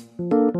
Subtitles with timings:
[0.00, 0.59] คุ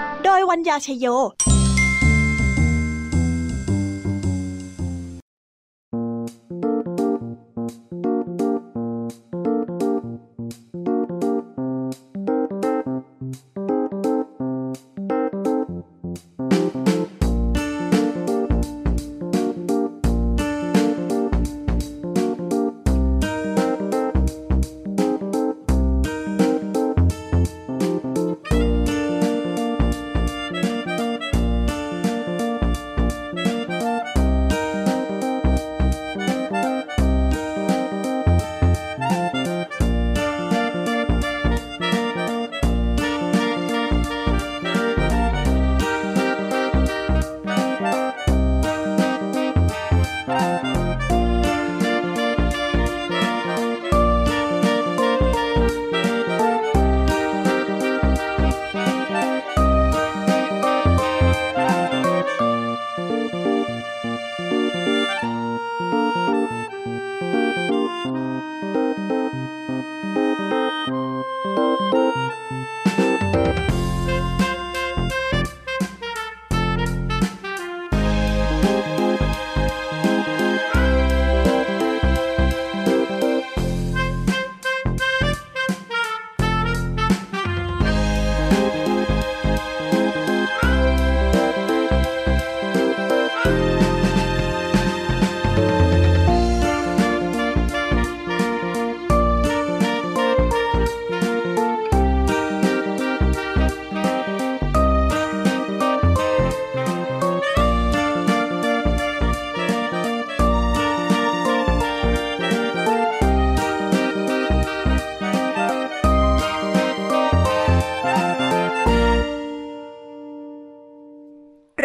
[0.25, 1.05] โดยวัญญาชยโย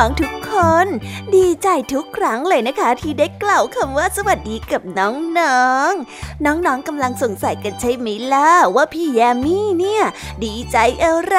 [0.00, 0.52] น้องๆทุกค
[0.84, 0.86] น
[1.34, 10.04] ดีใจทุกครั้งเลยนะคะ ที่ได้กล่าวคำว่าสวัสดีกับน้องๆ น้องๆกำลังสงสัยกันใช่ไหมล่ะว่าพี่แยมมี่เนี่ย
[10.44, 11.38] ดีใจอะไร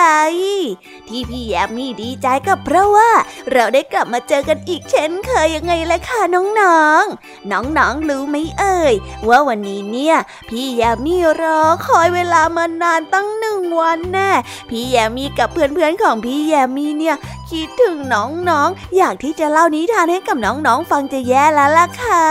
[1.07, 3.11] ที่พี่แยมมี่ดีใจก็เพราะว่า
[3.51, 8.93] เราได้กลับมาเจอกันอีกเช่นเคยยังไงล่ะค่ะน้องๆ น้องๆรู้ไหมเอ่ย
[9.29, 10.15] ว่าวันนี้เนี่ย
[10.49, 14.31] พี่แยมมี่รอคอยเวลามานานตั้งหนึ่งนึ่งวันแน่
[14.69, 17.15] พี่แยมมี่กับเพื่อนๆของพี่แยมมี่เนี่ย
[17.51, 22.27] คิดถึงน้องๆอยากที่จะเล่านิทานให้กับน้องๆฟังจะแย่แล้วล่ะค่ะ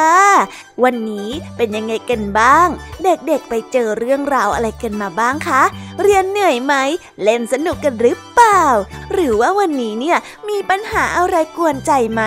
[0.84, 2.68] วันนี้เป็นยังไงกันบ้าง
[3.04, 5.62] เด็กๆไปเจอเรื่องราวอะไรกันมาบ้างคะ
[6.02, 6.74] เรียนเหนื่อยไหม
[7.22, 8.62] เล่นสนุกกันหรือเปล่า
[9.12, 10.18] หรือว่าวันนี้เนี่ย
[10.48, 12.22] มีปัญหาอะไรกวนใจไหม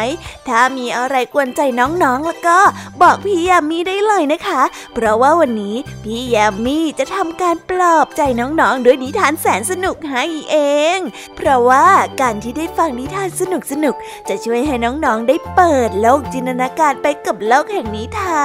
[0.47, 2.59] ถ้ามีอะไรกวนใจน้องๆแล้วก็
[3.01, 4.61] บอกพี่ยามีได้เลยนะคะ
[4.93, 10.57] เพราะว่าวันนี้พี่ยามีจะทำการปลอบใจน้องๆ ด้วยนิทานแสนสนุกให้เอ
[10.97, 10.99] ง
[11.35, 11.85] เพราะว่า
[12.21, 13.41] การที่ได้ฟังนิทานส
[13.83, 18.42] นุกๆจะช่วยให้น้องๆได้เปิดโลกจินตนาการไปกับโลกแห่งนิทาน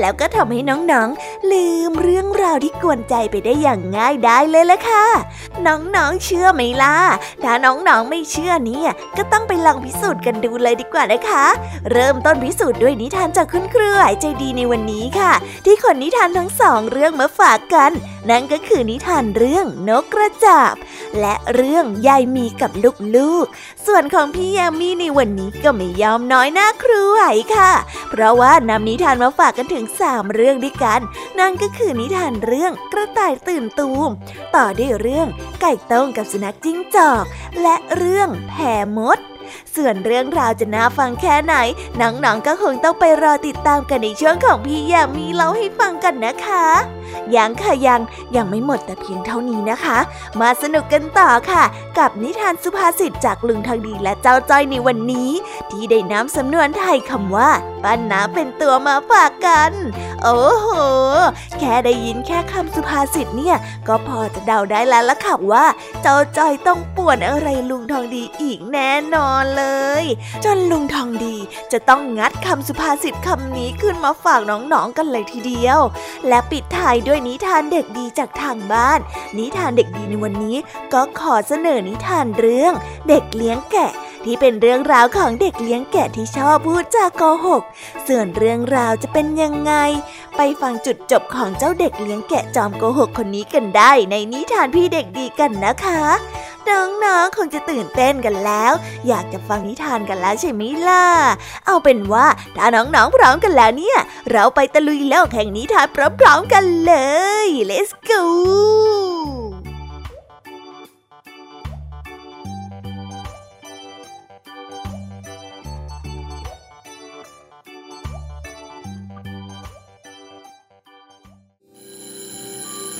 [0.00, 5.06] แล้วก็ทำให้น้องๆ ลืมเรื่องราวที่กวนใจไปได้อย่างง่ายได้เลยละค่ะ
[5.66, 6.96] น้องๆ เชื่อไหมล่ะ
[7.42, 11.46] ถ้าน้องๆ ไม่เชื่อเนี่ย ก็ต้องไปลองพิสูจน์กันดูเลยดีกว่านะคะ
[11.92, 15.32] เริ่มต้นพิสูจน์ด้วยนิทานจากคุณครูหายใจดีในวันนี้ค่ะ
[15.64, 17.92] ที่ขนนิทานทั้งสองเรื่องมาฝากกัน
[18.30, 20.74] นั่นก็คือนิทานเรื่องนกกระจาบ
[21.20, 22.70] และเรื่องยายมีกับ
[23.16, 27.22] ลูกๆ ส่วนของพี่ยามีในวันนี้ก็ไม่ยอมน้อยหน้าครูไหว
[27.56, 27.72] ค่ะ
[28.10, 31.00] เพราะว่านำนิทานมาฝากกันถึง 3 เรื่องด้วยกัน
[31.38, 34.08] นั่นก็คือนิทานเรื่องกระต่ายตื่นตูม
[34.56, 35.26] ต่อด้วยเรื่อง
[35.60, 37.24] ไก่ต้งกับสุนัขจิ้งจอก
[37.62, 39.18] และเรื่องแผ่มด
[39.76, 41.54] ส่วนเรื่องราวจะน่าฟังแค่ไหน
[42.00, 46.66] น้องๆก็คงต้องไปรอติดตามกันในช่วงของพี่ยามีเล่าให้ฟังกันนะคะ
[47.36, 48.00] ยังค่ะยัง
[48.36, 49.98] ยังไม่หมดแต่เพียงเท่านี้นะคะ
[50.40, 51.64] มาสนุกกันต่อค่ะ
[51.98, 55.30] กับนิทานสุภาษิตจากลุงทองดีและเจ้าจ้อยในวันนี้
[55.70, 57.50] ที่ได้นำสำนวนไทยคำว่า
[57.82, 59.72] ปั้นน้ำเป็นตัวมาฝากกัน
[60.22, 60.68] โอ้โห
[61.58, 63.56] แค่ได้ยินแค่คำสุภาษิตเนี่ย
[63.88, 65.66] ก็พอจะเดาได้แล้วล่ะค่ะว่า
[66.02, 69.61] เจ้าจ้อยต้องป่วนอะไรลุงทองดีอีกแน่นอนเลย
[70.44, 71.36] จนลุงทองดี
[71.72, 75.78] จะต้องงัดคำสุภาษิตคำนี้ขึ้นมาฝากน้องๆกันเลยทีเดียว
[76.28, 79.00] และปิดท้ายด้วยนิทานเด็กดีจากทางบ้าน
[79.38, 80.56] นิทานเด็กดีในวันนี้
[80.92, 82.72] ก็ขอเสนอนิทานเรื่อง
[83.08, 83.92] เด็กเลี้ยงแกะ
[84.24, 87.62] ที่เป็นเรื่องราวของเด็กเลี้ยงแกะที่ชอบพูดจาโกหก
[88.06, 89.72] ส่วนเรื่องราวจะเป็นยังไง
[90.36, 96.02] ไปฟังจุดจบของเจ้าเด็กเลี้ยงแกะจอมโกหกคนนี้กันได้ในนิทานพี่เด็กดีกันนะคะ
[96.70, 98.72] น้องๆคงจะตื่นเต้นกันแล้ว
[99.08, 101.06] อยากจะฟังนิทานกันแล้วใช่ไหมล่ะ
[101.66, 102.26] เอาเป็นว่า
[102.56, 103.98] ถ้าน้องๆพร้อมกันแล้วเนี่ย
[104.32, 106.94] เราไปตะลุยโลกแห่งนิทานพร้อมๆกันเล
[107.46, 108.22] ย let's go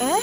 [0.00, 0.22] เอ๊ะ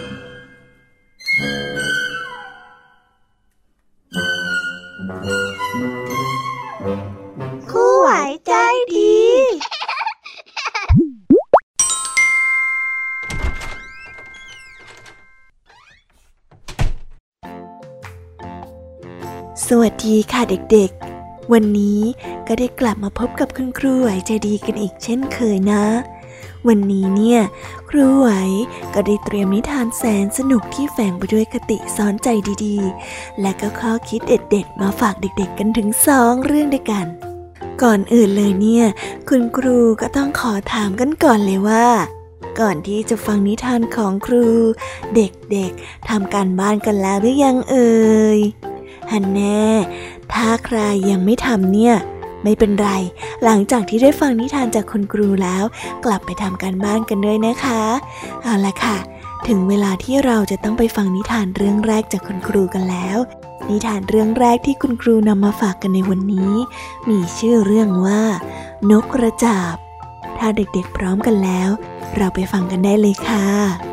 [19.79, 20.41] วัสดีค่ะ
[20.71, 22.01] เด็กๆ วันนี้
[22.47, 25.83] ก็ได้กลับมาพบกับคุณครูไหวใจดีกันอีกเช่นเคยนะ
[26.67, 27.41] วันนี้เนี่ย
[27.89, 28.29] ครูไหว
[28.93, 32.27] ก็ได้เตรียมนิทานแสนสนุกที่แฝงไปด้วยคติสอนใจ
[32.65, 37.05] ดีๆ และก็ข้อคิดเด็ดๆ มาฝากเด็กๆ กันถึงสองเรื่องด้วยกัน
[37.83, 38.85] ก่อนอื่นเลยเนี่ย
[39.29, 41.87] คุณครูก็ต้องขอถามกันก่อนเลยว่า
[42.59, 44.45] ก่อนที่จะฟังนิทานของครู
[45.15, 47.91] เด็กๆทำการบ้านกันแล้วหรือยังเอ่
[48.39, 48.41] ย
[49.11, 49.65] ฮันแน่
[50.33, 51.95] ถ้าใครยังไม่ทำเนี่ย
[52.43, 52.89] ไม่เป็นไร
[53.43, 55.63] หลังจากที่ได้ฟังนิทานจากคุณครูแล้ว
[56.05, 57.81] กลับไปทำการบ้านกันด้วยนะคะ
[58.43, 58.97] เอาละค่ะ
[59.47, 63.17] ถึงเวลาที่เราจะต้องไปฟังนิทานเรื่องแรกจากคุณครูกันแล้ว
[63.69, 66.53] นิทานเรื่องแรกที่คุณครูนำมาฝากกันในวันนี้
[67.09, 68.21] มีชื่อเรื่องว่า
[68.91, 69.75] นกกระจาบ
[70.37, 71.69] ถ้าเด็กๆพร้อมกันแล้ว
[72.17, 73.90] เราไปฟังกันได้เลยค่ะ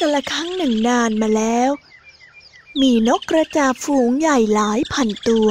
[0.04, 1.70] ันละครั้งหนึ่งนานมาแล้ว
[2.80, 5.48] มีนกกระจาบฝูงใหญ่หลายพันตัว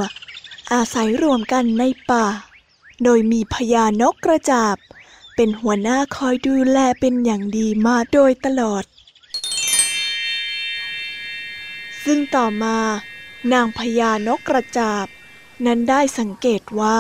[0.74, 2.26] อาศัยรวมกันในป่า
[3.04, 4.76] โดยมีพญานกกระจาบ
[5.36, 8.84] เป็นหัวหน้าคอยดูแลเป็นอย่างดีมาโดยตลอด
[12.04, 12.78] ซึ่งต่อมา
[13.54, 15.06] นางพญานกกระจาบ
[15.66, 17.00] นั้นได้สังเกตว่า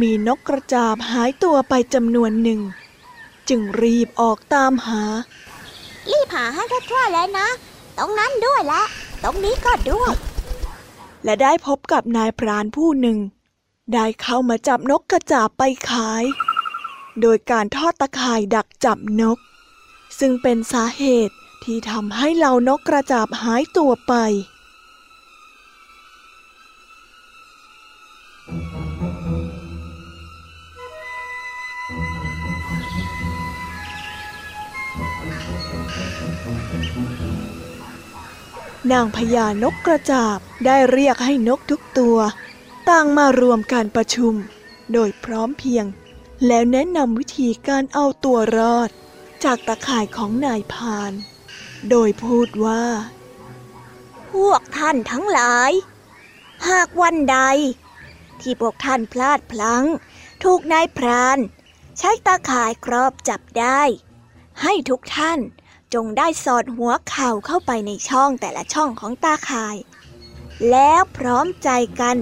[0.00, 2.60] มีนกกระจาบหายตัวไปจำนวนหนึ่ง
[3.48, 5.02] จึงรีบออกตามหา
[6.12, 7.48] รีบหาให้ทั่วๆเลยนะ
[7.98, 8.82] ตรงนั้นด้วยและ
[9.22, 10.12] ตรงนี้ก็ด้วย
[11.24, 13.18] และได้พบกับนายพรานผู้หนึ่ง
[13.94, 16.24] ได้เข้ามาจับนกกระจาบไปขาย
[17.20, 19.38] โดยการทอดตะข่ายดักจับนก
[20.18, 21.34] ซึ่งเป็นสาเหตุ
[21.64, 24.14] ที่ทำให้เหล่านกกระจาบหายตัวไป
[38.92, 42.18] นางพญานกกระจาบได้เรียกให้นกทุกตัว
[42.88, 44.34] ต่างมารวมการประชุม
[44.92, 45.86] โดยพร้อมเพียง
[46.46, 48.90] แล้วแนะนำวิธีการเอาตัวรอด
[49.44, 51.12] จากตะข่ายของนายพาน
[51.90, 52.84] โดยพูดว่า
[54.32, 55.72] พวกท่านทั้งหลาย
[56.68, 57.38] หากวันใด
[58.40, 59.84] ที่พวกท่านพลาดพลั้ง
[60.44, 61.38] ถูกนายพราน
[61.98, 63.80] ใช้ตาข่ายครอบจับได้
[64.62, 65.38] ให้ทุกท่าน
[65.96, 69.76] จงได้สอดหัวเข่าเข้าไปในช่องแต่ละช่องของตาข่าย
[70.70, 72.16] แล้วพร้อมใจกัน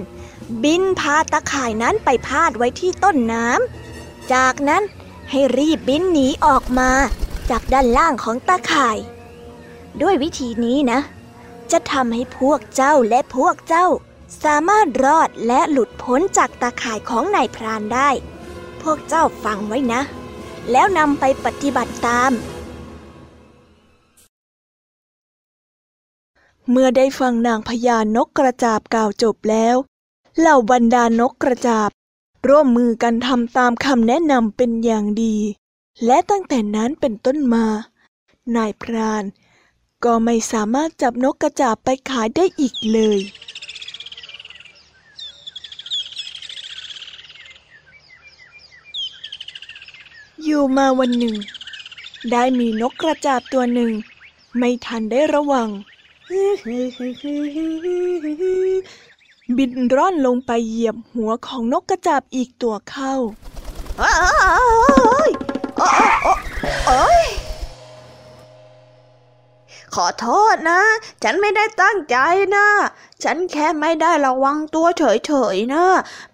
[0.65, 4.83] บินพาตาข่ายนั้นไปพาดไว้ที่ต้นน้ำจากนั้น
[5.31, 6.91] ให้รีบบินหนีออกมา
[7.51, 8.97] จากด้านล่างของตาข่าย
[10.03, 11.01] ด้วยวิธีนี้นะ
[11.73, 13.87] จะทำให้พวกเจ้าและพวกเจ้า
[14.45, 18.11] สามารถรอดและหลุดพ้นจากตาข่ายของนายพรานได้
[18.83, 20.03] พวกเจ้าฟังไว้นะ
[20.71, 22.33] แล้วนำไปปฏิบัติตาม
[26.71, 29.77] เมื่อได้ฟังนางพญานกกระจาบกล่าวจบแล้ว
[30.39, 31.91] เหล่าบรรดานกกระจาบ
[32.49, 35.37] ร่วมมือกันทำตามคำแนะนำเป็นอย่างดี
[36.07, 37.67] และตั้งแต่นั้นเป็นต้นมา
[38.57, 39.25] นายพราน
[40.05, 43.21] ก็ไม่สามารถจับนกกระจาบไปขายได้อีกเลย
[50.45, 51.37] อยู่มาวันหนึ่ง
[52.31, 53.93] ได้มีนกกระจาบตัวหนึ่ง
[54.59, 55.69] ไม่ทันได้ระวัง
[59.57, 63.15] บินร่อนลงไปเหยียบหัวของนกกระจาบอีกตัวเข้า
[63.99, 65.31] เอ้ย
[65.79, 67.27] โอ้ย
[69.95, 70.81] ขอโทษนะ
[71.23, 72.17] ฉันไม่ได้ตั้งใจ
[72.57, 72.69] นะ
[73.25, 75.85] ฉันแค่ไม่ได้ระวังตัวเฉยๆนะ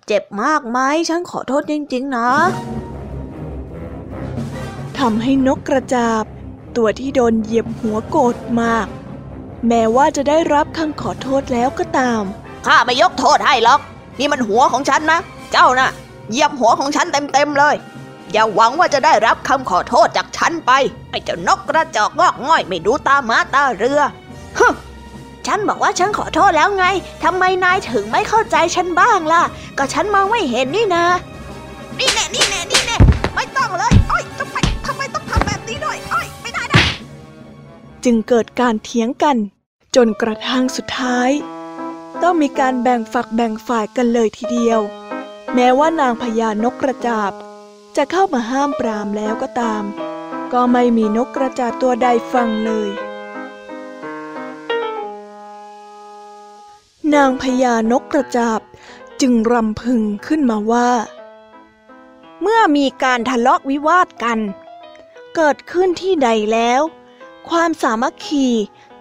[0.07, 0.79] เจ็บมากไหม
[1.09, 2.31] ฉันขอโทษจริงๆนะ
[4.99, 6.25] ทำให้นกกระจาบ
[6.77, 8.87] ตัวที่โดนเหยียบหัวโกรธมาก
[9.69, 12.23] แม้ว่าจะได้รับคำขอโทษแล้วก็ตาม
[12.67, 13.81] ข้าไม่ยกโทษให้หรอก
[14.19, 15.21] นี่มันหัวของฉันนะ
[15.53, 15.91] เจ้านะ่ะ
[16.31, 17.75] เหยียบหัวของฉันเต็มๆเลย
[18.33, 20.73] อย่าหวังว่าจะได้รับคำขอโทษจากฉันไป
[21.11, 24.01] ไอ้เจ้านกกระจอกงอกง่อยไม่ดูตามาตาเรือ
[24.59, 24.67] ฮึ
[25.47, 26.85] ฉันบอกว่าฉันขอโทษแล้วไง
[27.25, 29.43] ทำไมนายถึงไม่เข้าใจฉันบ้างล่ะ
[29.79, 31.05] ก็ฉันมองไม่เห็นนี่นะ
[31.99, 32.97] นี่แน่นี่แน่นี่แน่
[33.35, 36.40] ไม่ต้องเลยอ้อยทำไมทำไมต้องทำแบบนี้ด้วยอ้อยไม่ได้นะ
[38.05, 39.37] จึงเกิดการเถียงกัน
[39.97, 41.31] จนกระทั่งสุดท้าย
[42.23, 44.81] ต้องมีการแบ่งฝักแบ่งฝ่ายกันเลยทีเดียว
[45.55, 47.33] แม้ว่านางพญานกกระจาบ
[47.97, 49.85] จะเข้ามาห้ามปรามแล้วก็ตาม
[50.53, 52.91] ก็ไม่มีนกกระจาบตัวใดฟังเลย
[57.15, 58.61] นางพญานกกระจาบ
[59.21, 60.91] จึงรำพึงขึ้นมาว่า
[62.43, 64.39] เมื่อมีการทะเลาะวิวาทกัน
[65.37, 66.83] เกิดขึ้นที่ใดแล้ว
[67.49, 68.47] ความสามัคคี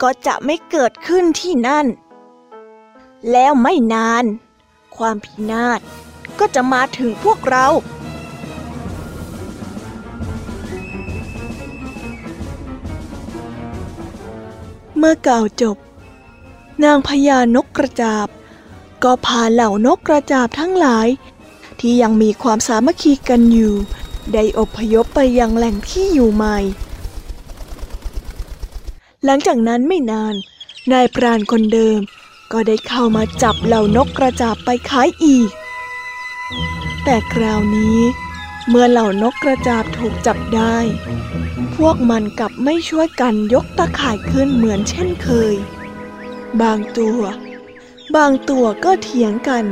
[0.02, 1.86] ก็จะไม่เกิดขึ้นที่นั่น
[3.32, 4.24] แล้วไม่นาน
[4.98, 5.80] ความพินาศ
[6.40, 7.68] ก็จะมาถึงพวกเรา
[14.98, 15.78] เมื่อกล่าวจบ
[16.84, 18.28] นางพญานกกระจาบ
[19.04, 21.08] ก็พาเหล่านกกระจาบทั้งหลาย
[21.80, 23.74] ที่ยังมีความสามัคคีกันอยู่
[24.34, 26.58] ได้อพยพไปยังแหล่งที่อยู่ใหม่
[29.26, 30.36] หลังจากนั้นไม่นาน
[30.92, 32.00] นายพรานคนเดิม
[32.52, 35.50] ก็ได้เข้ามาจับเหล่านกกระจาบไปขายอีก
[37.04, 38.00] แต่คราวนี้
[38.70, 40.78] เมื่อเหล่านกกระจาบถูกจับได้
[41.76, 45.56] พวกมันกลับไม่ช่วยกันยกตะข่ายขึ้นเหมือนเช่นเคย
[46.62, 47.22] บางตัว
[48.16, 49.66] บางตัวก็เถียงกัน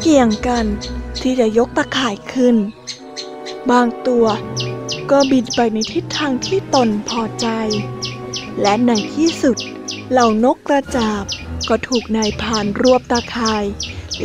[0.00, 0.66] เกี่ยงกัน
[1.20, 2.56] ที่จะยกตะข่ายขึ้น
[3.70, 4.26] บางตัว
[5.10, 7.48] ก็บินไปในทิศทางที่ตนพอใจ
[8.62, 9.56] และในที่สุด
[10.10, 11.24] เหล่านกกระจาบ
[11.68, 13.64] ก็ถูกนายพานรวบตาข่าย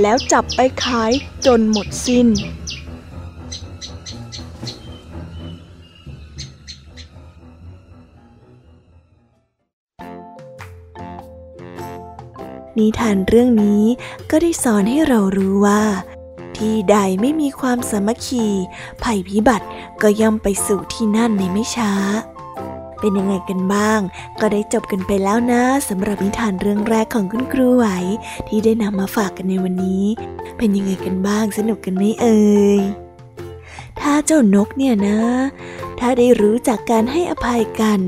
[0.01, 1.11] แล้วจับไปขาย
[1.45, 2.27] จนหมดสิ้น
[12.77, 13.83] นิทานเรื่องนี้
[14.29, 15.83] ก็ได้สอนให้เรารู้ว่า
[16.57, 18.47] ที่ใดไม่มีความสามัคคี
[19.03, 19.67] ภัยพิบัติ
[20.01, 21.91] ก็ย่อมไปสู่ที่นั่นในไม่ช้า
[23.01, 24.00] เป็นยังไงกันบ้าง
[24.39, 27.86] ก็ได้จบกันไปแล้วนะสำหรับนิทานเรื่องแรกของคุณครูไหว
[28.48, 30.03] ที่ได้นำมาฝากกันในวันนี้
[30.58, 32.41] เป็นยังไงกันบ้างสนุกกันไหมเอ่
[32.79, 32.81] ย
[34.01, 35.20] ถ้าเจ้านกเนี่ยนะ
[36.00, 38.00] ถ้าได้รู้จักการให้อภัยกัน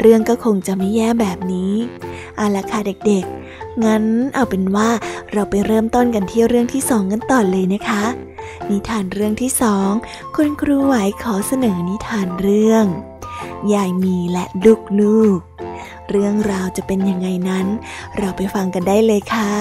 [0.00, 1.72] เรื่องก็คงจะไม่แย่แบบนี้
[2.36, 4.90] เอาละค่ะเด็กๆ งั้นเอาเป็นว่า
[5.32, 8.04] เราไปเริ่มต้นกันที่เรื่องที่สองกันต่อเลยนะคะ
[8.70, 9.90] นิทานเรื่องที่สอง
[10.36, 12.84] คุณครูไหวขอเสนอนิทานเรื่อง
[13.72, 14.44] ยายมีและ
[15.00, 17.66] ลูกๆ เรื่องราวจะเป็นยังไงนั้น
[18.18, 19.52] เราไปฟังกันได้เลยค่ะ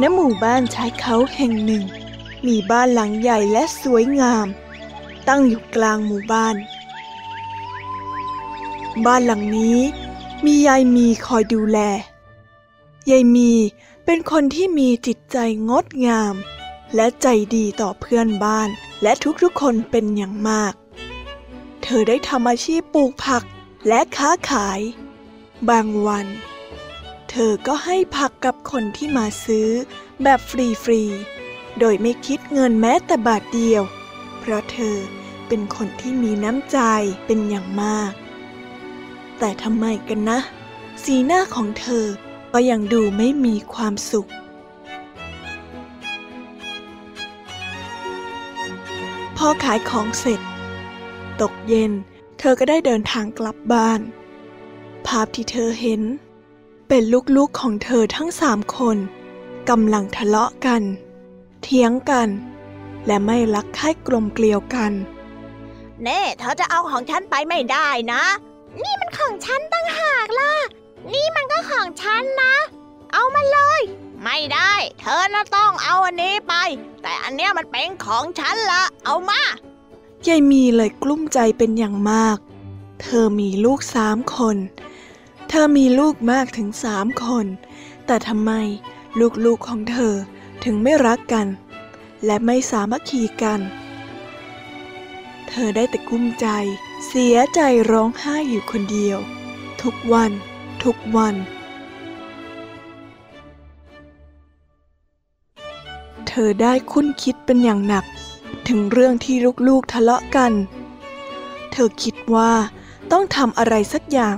[0.00, 1.84] ณหมู่บ้านชายเขาแห่งหนึ่ง
[2.46, 4.46] มีบ้านหลังใหญ่และสวยงาม
[5.28, 6.56] ตั้งอยู่กลางหมู่บ้าน
[9.06, 9.78] บ้านหลังนี้
[10.44, 11.78] มียายมีคอยดูแล
[13.10, 13.52] ยายมี
[14.04, 15.36] เป็นคนที่มีจิตใจ
[15.70, 16.34] งดงาม
[16.94, 17.26] และใจ
[17.56, 18.68] ดีต่อเพื่อนบ้าน
[19.02, 19.12] และ
[19.42, 20.72] ทุกๆคนเป็นอย่างมาก
[21.82, 23.42] เธอได้ทำอาชีพปลูกผัก
[23.88, 24.80] และค้าขาย
[25.68, 26.26] บางวัน
[27.30, 29.68] เธอก็ให้ผักกับคนที่มาซื้อ
[30.22, 30.52] แบบฟ
[30.90, 33.82] รีๆ โดยไม่คิดเงินแม้แต่บาทเดียว
[34.44, 34.96] เพราะเธอ
[35.48, 36.78] เป็นคนที่มีน้ำใจ
[37.26, 38.12] เป็นอย่างมาก
[39.38, 40.38] แต่ทำไมกันนะ
[41.02, 42.04] สีหน้าของเธอ
[42.52, 44.28] ก็ยังดูไม่มีความสุข
[49.36, 50.40] พอขายของเสร็จ
[51.40, 51.92] ตกเย็น
[52.38, 54.00] เธอก็ได้เดินทางกลับบ้าน
[55.06, 56.02] ภาพที่เธอเห็น
[56.88, 57.02] เป็น
[57.36, 58.96] ลูกๆของเธอทั้งสามคน
[59.70, 60.82] กำลังทะเลาะกัน
[61.62, 62.28] เถียงกัน
[63.06, 64.92] และไม่รักใคร่กลมเกลียวกัน
[66.02, 68.24] เน่เธอจะเอาของฉันไปไม่ได้นะ
[68.82, 70.52] นี่มันของฉันตั้งหากล่ะ
[71.12, 72.54] นี่มันก็ของฉันนะ
[73.12, 73.80] เอามาเลย
[74.22, 76.54] ไม่ได้ เธอน่ะต้องเอาอันนี้ไป
[77.02, 79.40] แต่อันเนี้ยมันเป็นของฉันละ เอามา
[80.26, 82.38] ยายมีเลยกลุ้มใจเป็นอย่างมาก
[83.02, 84.56] เธอมีลูกสามคน
[85.48, 87.46] เธอมีลูกมากถึงสามคน
[88.06, 88.52] แต่ทำไม
[89.44, 90.14] ลูกๆของเธอ
[90.64, 91.46] ถึงไม่รักกัน
[92.24, 93.60] และไม่สามัคคีกัน
[95.48, 96.46] เธอได้แต่กุ้มใจ
[97.08, 99.18] เสียใจร้องไห้อยู่คนเดียว
[99.82, 100.30] ทุกวัน
[100.84, 101.34] ทุกวัน
[106.28, 108.04] เธอได้คุ้นคิดเป็นอย่างหนัก
[108.68, 109.36] ถึงเรื่องที่
[109.68, 110.52] ลูกๆทะเลาะกัน
[111.72, 112.52] เธอคิดว่า
[113.10, 114.36] ต้องทำอะไรสักอย่าง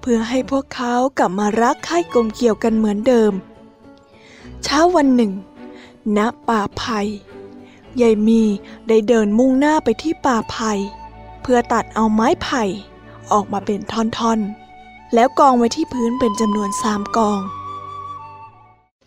[0.00, 3.32] เพื่อให้พวกเขากลับมารักใคร่กลมเกี่ยวกันเหมือนเดิม
[4.64, 5.32] เช้าวันหนึ่ง
[6.16, 7.00] ณป่าไผ่
[8.00, 8.42] ยายมี
[8.88, 10.72] ได้เดินมุ่งหน้าไปที่ป่าไผ่
[11.42, 12.62] เพื่อตัดเอาไม้ไผ่
[13.32, 17.40] ออกมาเป็นท่อนๆ แล้วกองไว้ที่พื้นเป็นจำนวนสามกอง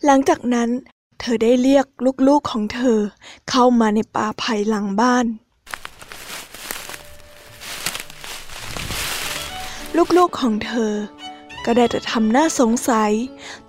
[0.04, 0.68] หลังจากนั้น
[1.20, 1.86] เธอได้เรียก
[2.28, 2.98] ลูกๆของเธอ
[3.50, 5.26] เข้ามาในป่าไผ่หลังบ้าน
[10.16, 10.92] ลูกๆของเธอ
[11.64, 13.12] ก็ได้แต่ทำหน้าสงสัย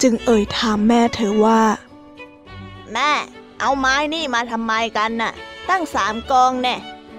[0.02, 1.62] จึงเอ่ยถามแม่เธอว่า
[2.94, 3.12] แม่
[3.60, 5.34] เอาไม้นี่มาทำไมกันน่ะ
[5.70, 6.76] ตั้งสามกองแน่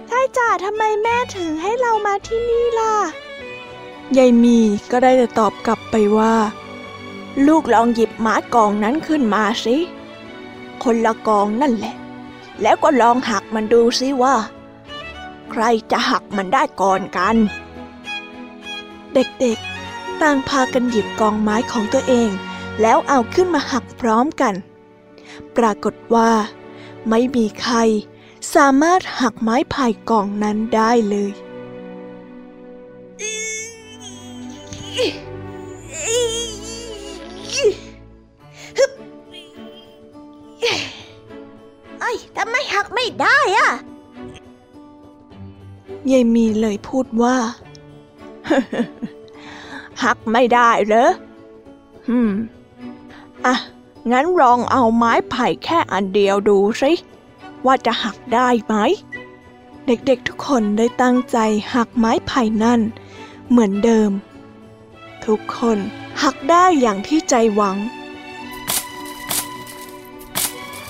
[0.08, 2.94] ใช่จ้าทำไมแม่ถึงให้เรามาที่นี่ล่ะ
[4.16, 4.58] ยายมี
[4.90, 6.34] ก็ได้แต่ตอบกลับไปว่า
[7.46, 9.76] ลูกลองหยิบไม้กองนั้นขึ้นมาสิ
[10.82, 11.94] คนละกองนั่นแหละ
[12.62, 14.36] แล้วก็ลองหักมันดูสิว่า
[15.50, 17.36] ใครจะหักมันได้ก่อนกัน
[19.14, 22.30] เด็กๆต่างพากันหยิบกองไม้ของตัวเอง
[22.80, 24.54] แล้วเอาขึ้นมาหักพร้อมกัน
[25.56, 26.30] ปรากฏว่า
[27.08, 27.76] ไม่มีใคร
[28.54, 31.32] สามารถหักไม้ไผ่กองนั้นได้เลย
[42.00, 43.70] เอ้ยทำไมหักไม่ได้อะ
[46.12, 47.36] ยายมีเลยพูดว่า
[50.04, 51.10] หักไม่ได้เหรอ
[52.08, 52.30] ฮึม
[53.46, 53.54] อะ
[54.10, 56.92] งั้นลองเอาไม้ไผ่แค่อันเดียวดูสิ
[57.66, 58.74] ว่าจะหักได้ไหม
[59.86, 61.38] เด็กๆทุกคนได้ตั้งใจ
[61.74, 62.80] หักไม้ไผ่นั่น
[63.48, 64.10] เหมือนเดิม
[65.26, 65.78] ทุกคน
[66.22, 67.76] หักได้อย่างที่ใจหวัง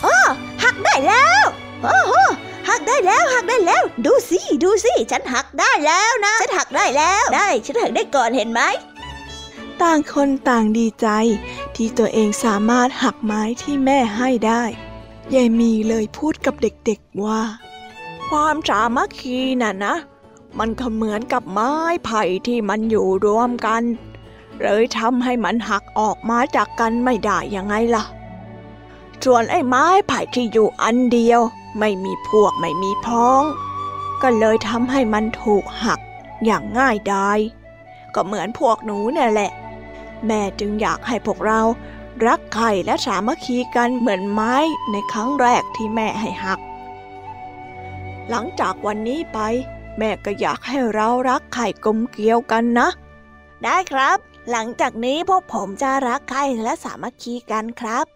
[0.05, 0.19] อ๋อ
[0.65, 1.45] หักได้แล้ว
[1.83, 2.15] โอ้โห
[2.69, 8.63] หักได้แล้วหักได้แล้ว ดูสิ ดูสิ ฉันหักได้แล้วนะ ฉันหักได้แล้ว ได้ ฉันหักได้ก่อนเห็นไหม
[9.83, 11.09] ต่างคนต่างดีใจ
[11.75, 14.63] ที่ตัวเองสามารถหักไม้ที่แม่ให้ได้
[15.35, 17.43] ยายมีเลยพูดกับเด็กๆว่า
[18.29, 19.95] ความสามัคคีน่ะนะ
[20.59, 21.73] มันก็เหมือนกับไม้
[22.05, 23.83] ไผ่ที่มันอยู่รวมกัน
[24.63, 28.05] เลยทำให้มันหักออกมาจากกันไม่ได้ยังไงล่ะ
[29.25, 31.41] ส่วนไอ้ไม้ไผ่ที่อยู่อันเดียว
[31.79, 33.43] ไม่มีพวกไม่มีพ้อง
[34.23, 36.01] ก็เลยทำให้มันถูกหัก
[36.45, 37.39] อย่างง่ายดาย
[38.15, 39.53] ก็เหมือนพวกหนูเนี่ยแหละ
[40.27, 41.61] แม่จึงอยากให้พวกเรา
[42.27, 44.55] รักใครและสามัคคีกันเหมือนไม้
[44.91, 46.61] ในครั้งแรกที่แม่ให้หัก
[48.29, 49.39] หลังจากวันนี้ไป
[49.99, 52.89] แม่ก็อยากให้เรารักไข่กลมเกลียวกันนะ
[53.65, 54.19] ได้ครับ
[54.51, 58.07] หลังจากนี้พวกผมจะรักใครและสามัคคีกันครับ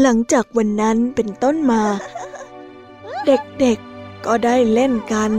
[0.00, 1.82] หลังจากวันนั้นเป็นต้นมา
[3.26, 5.30] เด็กๆก็ได้เล่นกัน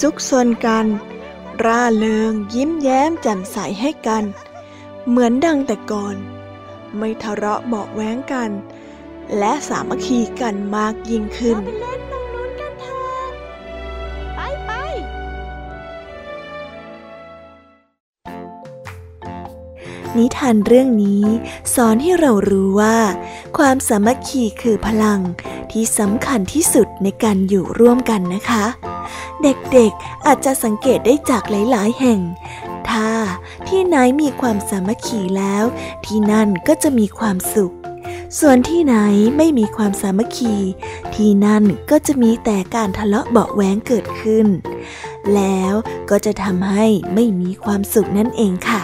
[0.00, 0.84] ซุกซนกัน
[1.64, 4.24] ร่าเริงยิ้มแย้มแจ่มใสให้กัน
[5.08, 6.16] เหมือนดังแต่ก่อน
[6.98, 8.50] ไม่ทะเลาะเบาะแว้งกัน
[9.38, 13.26] และสามัคคีกันมากยิ่งขึ้นไปเล่นตรงนู้นกันเถอะ
[14.34, 14.70] ไปไป
[20.16, 21.24] นิทานเรื่องนี้
[21.74, 22.98] สอนให้เรารู้ว่า
[23.56, 25.20] ความสามัคคีคือพลัง
[25.72, 28.64] ที่สำคัญที่สุดในการอยู่ร่วมกันนะคะ
[29.42, 32.20] เด็กๆอาจจะสังเกตได้จากหลาย ๆ แห่ง
[32.88, 33.10] ถ้า
[33.68, 35.64] ที่ไหนมีความสามัคคีแล้ว
[36.06, 37.74] ที่นั่นก็จะมีความสุข
[38.40, 38.96] ส่วนที่ไหน
[39.36, 40.54] ไม่มีความสามัคคี
[41.14, 44.46] ที่นั่นก็จะมีแต่การทะเลาะเบาะแว้งเกิดขึ้น
[45.34, 45.72] แล้ว
[46.10, 48.82] ก็จะทำให้ไม่มีความสุขนั่นเองค่ะ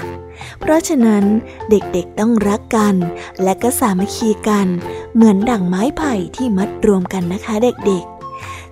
[0.60, 1.24] เพราะฉะนั้น
[1.70, 2.94] เด็กๆต้องรักกัน
[3.42, 4.66] และก็สามัคคีกัน
[5.14, 8.09] เหมือนดั่งไม้ไผ่ที่มัดรวมกันนะคะเด็กๆ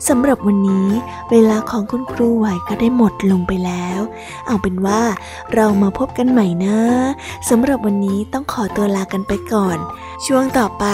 [0.08, 0.88] สำหรับวันนี้
[1.30, 4.00] เวลาของคุณครูไหวก็ได้หมดลงไปแล้ว
[4.46, 5.02] เอาเป็นว่า
[5.54, 6.78] เรามาพบกันใหม่นะ
[7.48, 9.78] สำหรับวันนี้ต้องขอตัวลากันไปก่อน
[10.26, 10.86] ช่วงต่อไป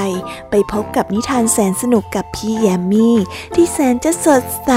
[0.50, 3.16] ไปพบกับนิทานแสนสนุกกับพี่แยมมี่
[3.54, 4.72] ที่แสนจะสดใส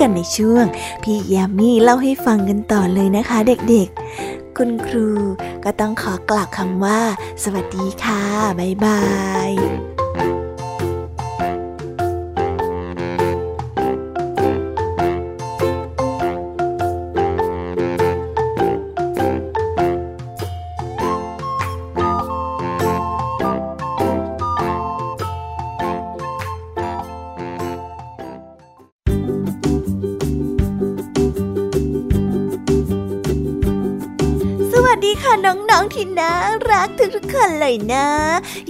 [0.00, 0.64] กันในช่วง
[1.02, 5.08] พี่แยมมี่เล่าให้ฟังกันต่อเลยนะคะ เด็กๆ คุณครู
[5.64, 7.00] ก็ต้องขอกล่าวคำว่า
[7.42, 8.22] สวัสดีค่ะ
[8.58, 9.00] บ๊ายบา
[9.50, 9.97] ย
[35.28, 36.32] ค่ะน้องๆที่น่า
[36.70, 38.08] รักทุกๆคนเลยนะ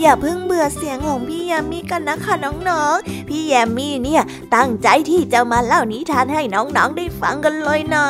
[0.01, 2.35] อย่าเพิ่งเบื่อเสียงของพี่แยมมี่กันนะคะ
[2.69, 4.23] น้องๆ พี่แยมมี่เนี่ย
[4.55, 8.07] ตั้งใจที่จะมาเล่านิทานให้น้องๆได้ฟังกันเลยนะ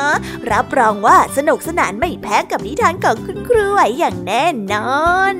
[0.51, 4.99] รับรองว่าสนุกสนานไม่แพ้กับนิทานของคุณครูไหวอย่างแน่นอ
[5.33, 5.35] น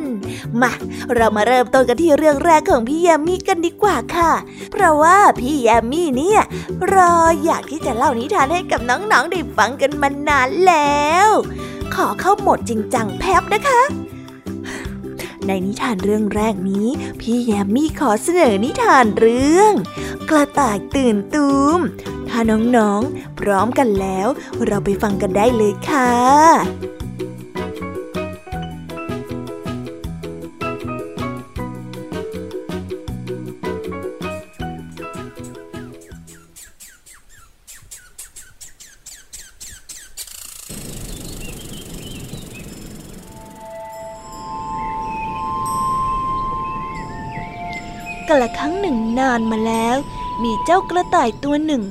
[0.61, 0.71] มา
[1.15, 4.31] เรามาเริ่มต้นกันที่เรื่องแรกของพี่แยมมี่กันดีกว่าค่ะ
[4.71, 6.41] เพราะว่าพี่แยมมี่เนี่ย
[6.93, 11.29] รออยากที่จะเล่านิทานให้กับน้องๆได้ฟังกันมานานแล้ว
[11.95, 13.81] ขอเข้าหมดจริงจังแพบนะคะ
[15.47, 16.87] ในนิทานเรื่องแรกนี้
[17.19, 19.73] พี่แยมมี่ขอเสนอนิทานเรื่อง
[20.29, 21.79] กระต่ายตื่นตูม
[22.29, 22.39] ถ้า
[22.77, 24.27] น้องๆ พร้อมกันแล้ว
[24.65, 49.97] เราไปฟังกันได้เลยค่ะานมาแล้ว
[50.43, 51.83] มีเจ้ากระต่ายตัวหนึ่ง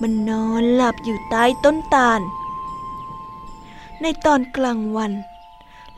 [0.00, 2.20] มันนอนหลับอยู่ใต้ต้นตาล
[4.02, 5.12] ในตอนกลางวัน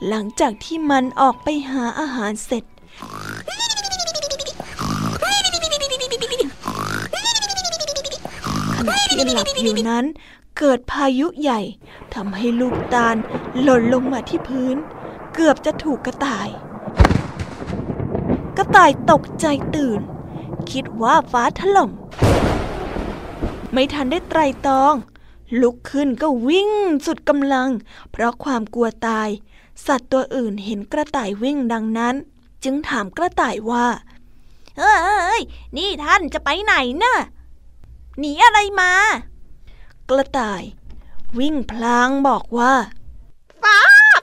[0.08, 2.64] หลังจากที่มันออกไปหาอาหารเสร็จ
[8.86, 10.04] ขณะที่หลับอยู่นั้น
[10.58, 11.60] เกิดพายุใหญ่
[12.14, 13.16] ทำให้ลูกตาล
[13.62, 14.76] หล่นลงมาที่พื้น
[15.34, 16.48] เกือบจะถูกกระต่าย
[18.56, 20.00] กระต่ายตกใจตื่น
[20.72, 21.90] คิดว่าฟ้าถล่ม
[23.72, 24.94] ไม่ทันได้ไตรตอง
[25.60, 26.70] ลุกขึ้นก็วิ่ง
[27.06, 27.70] สุดกำลัง
[28.10, 29.28] เพราะความกลัวตาย
[29.86, 32.14] สัตว์ตัวอื่นเห็นกระต่ายวิ่งดังนั้น
[32.64, 33.86] จึงถามกระต่ายว่า
[34.78, 35.40] เฮ้ย
[35.76, 37.16] นี่ท่านจะไปไหนน่ะ
[38.18, 38.92] หนีอะไรมา
[40.10, 40.62] กระต่าย
[41.38, 42.72] วิ่งพลางบอกว่า
[43.62, 43.78] ฟ้า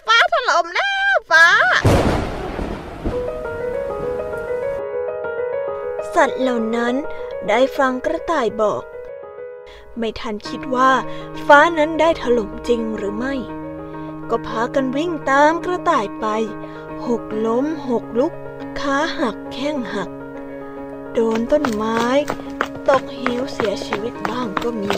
[0.08, 1.45] ฟ้าถล่มแล้วฟ้า
[6.23, 6.95] สัตว์เหล่านั้น
[7.49, 8.84] ได้ฟังกระต่ายบอก
[9.97, 10.91] ไม่ทันคิดว่า
[11.45, 13.34] ฟ้านั้นได้ถล่มจริงหรือไม่
[14.29, 16.25] ก็พากันวิ่งตามกระต่ายไป
[17.08, 18.34] หกล้มหกลุก
[18.79, 20.10] ขาหักแข้งหัก
[21.13, 22.01] โดนต้นไม้
[22.89, 24.93] ตกหิวเสียชีวิตบ้างก็มี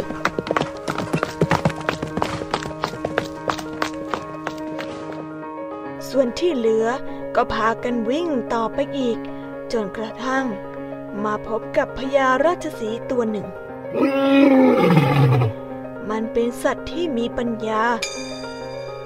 [6.10, 6.88] ส่วนที่เหลือ
[7.36, 9.18] ก็พากันวิ่งต่อไปอีก
[9.72, 10.48] จนกระทั่ง
[11.26, 13.48] มาพบกับพญาราชสีห์ตัวหนึ่ง
[16.10, 17.84] มันเป็นสัตว์ที่มีปัญญา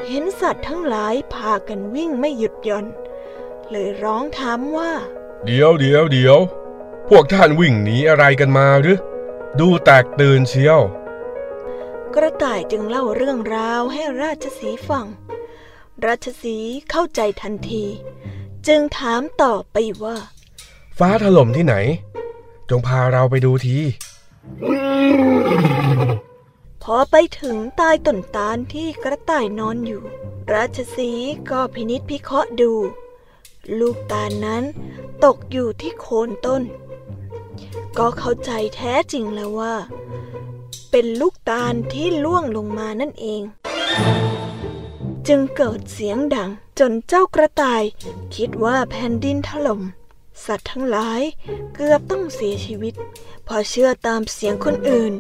[0.07, 2.85] เห็นสัตว์ทั้งหลายพากันวิ่งไม่หยุดหย่อน
[3.69, 4.91] เลยร้องถามว่า
[5.45, 6.39] เดี๋ยวเดี๋ยวเดี๋ยว
[7.09, 8.99] พวกท่านวิ่งหนีอะไรกันมาหรือ
[9.59, 10.81] ดูแตกตื่นเชียว
[12.15, 15.05] กระต่ายจึงเล่าเรื่องราวให้ราชสีห์ฟัง
[16.05, 17.85] ราชสีห์เข้าใจทันที
[18.67, 20.17] จึงถามต่อไปว่า
[20.97, 21.75] ฟ้าถล่มที่ไหน
[22.69, 23.77] จงพาเราไปดูที
[26.83, 30.01] พอไปถึงใต้ต้นตาลที่กระต่ายนอนอยู่
[30.53, 31.11] ราชสี
[31.49, 32.73] ก็พินิษพิเคราะห์ดู
[33.79, 34.63] ลูกตาลนั้น
[35.23, 36.61] ตกอยู่ที่โคนต้น
[37.97, 39.75] ก็เข้าใจแท้จริงแล้วว่า
[40.91, 43.41] เป็นลูกตาลที่ล่วงลงมานั่นเอง
[45.27, 47.83] จึงเกิดเสียงดังจนเจ้ากระต่าย
[48.35, 49.81] คิดว่าแผ่นดินถล่ม
[50.45, 51.21] สัตว์ทั้งหลาย
[51.73, 52.93] เกือบต้องเสียชีวิต
[53.47, 55.13] พอเชื่อตามเสียงคนอื่น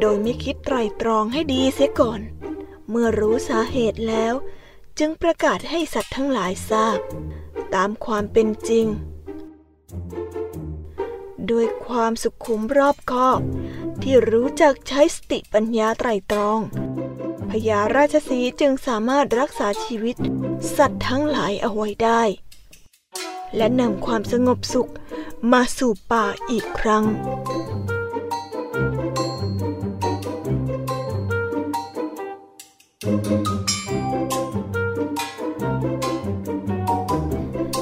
[0.00, 2.20] โดยไม่คิดไตรตรองให้ดีเสียก่อน
[2.90, 4.34] เมื่อรู้สาเหตุแล้ว
[4.98, 6.98] จึงประกาศให้สัตว์ทั้งหลายทราบ
[7.74, 8.86] ตามความเป็นจริง
[11.50, 13.40] ด้วยความสุขุมรอบคอบ
[14.02, 16.60] ที่รู้จักใช้สติปัญญาไตรตรอง
[17.50, 20.16] พญาราชสีจึงสามารถรักษาชีวิต
[20.76, 22.22] สัตว์ทั้งหลายเอาไว้ได้
[23.56, 24.90] และนำความสงบสุข
[25.52, 27.04] มาสู่ป่าอีกครั้ง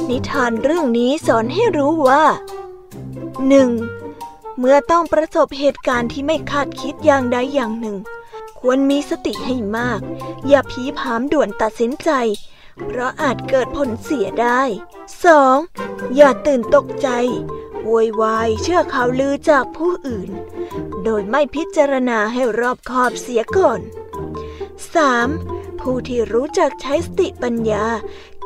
[0.09, 2.25] นิทานเรื่องนี้สอนให้รู้ว่า
[3.81, 4.59] 1.
[4.59, 7.97] เมื่อต้องประสบเหตุการณ์ที่ไม่คาดคิดอย่างใดอย่างหนึ่ง
[8.61, 10.01] ควรมีสติให้มาก
[10.49, 12.11] อย่าผีผามด่วนตัดสินใจ
[12.87, 14.63] เพราะอาจเกิดผลเสียได้
[15.39, 16.17] 2.
[16.17, 17.09] อย่าตื่นตกใจ
[17.85, 20.31] โวยวายเชื่อข่าวลือจากผู้อื่น
[21.05, 23.81] โดยไม่พิจารณาให้รอบคอบเสียก่อน
[25.01, 25.81] 3.
[25.81, 27.87] ผู้ที่รู้จักใช้สติปัญญา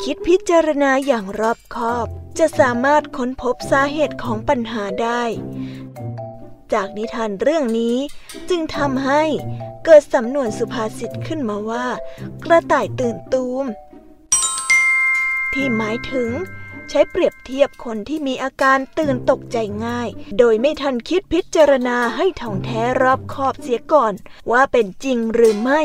[0.03, 2.07] คิดพิจารณาอย่างรอบคอบ
[2.39, 5.23] จะสามารถค้นพบสาเหตุของปัญหาได้
[6.73, 7.97] จากนิทานเรื่องนี้
[8.51, 9.23] จึงทำให้
[9.85, 11.87] เกิดสำนวนสุภาษิตขึ้นมาว่า
[12.45, 13.65] กระต่ายตื่นตูม
[15.57, 16.31] ที่หมายถึง
[16.91, 24.13] ใช้เปรียบเทียบคนที่มีอาการตื่นตกใจง่าย โดยไม่ทันคิดพิจารณาให้ท่องแท้รอบขอบเสียก่อน
[24.51, 25.83] ว่าเป็นจริงหรือไม่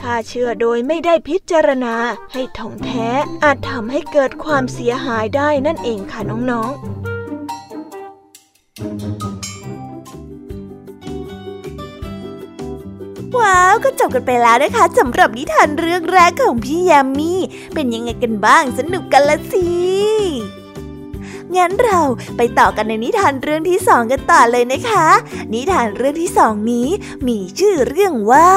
[0.00, 1.94] ถ้าเชื่อโดยไม่ได้พิจารณา
[2.32, 3.08] ให้ท่องแท้
[3.44, 9.31] อาจทำให้เกิดความเสียหายได้นั่นเองค่ะน้องๆ
[13.38, 17.32] ว้าวก็จบกันไปแล้วนะคะสำหรับนิทานเรื่องแรกของพี่ยามี
[17.74, 19.68] เป็นยังไงกันบ้างสนุกกันละสิ
[21.56, 22.00] งั้นเรา
[22.36, 25.06] ไปต่อกันในนิทานเรื่องที่สองกันต่อเลยนะคะ
[25.54, 26.88] นิทานเรื่องที่สองนี้
[27.28, 28.50] มีชื่อเรื่องว่า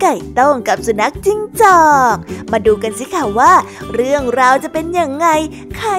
[0.00, 1.82] ไก่ต้งกับสุนัขจิ้งจอ
[2.14, 2.16] ก
[2.52, 3.52] มาดูกันสิค่ะว่า
[3.94, 5.26] เรื่องราวจะเป็นยังไง
[5.76, 5.90] ใคร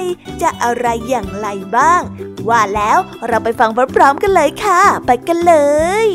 [0.41, 2.01] จะอะไรอย่างไรบ้าง
[2.49, 5.55] ว่าแล้วเราไปฟังพร้อมๆกันเลยค่ะ ไปกันเล
[6.05, 6.09] ย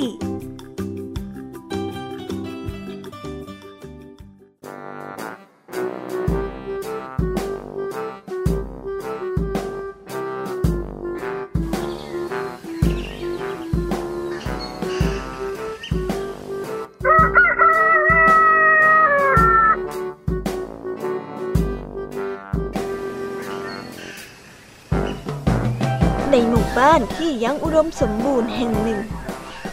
[26.79, 29.01] บ้านที่ยังอุดมสมบูรณ์แห่งหนึ่ง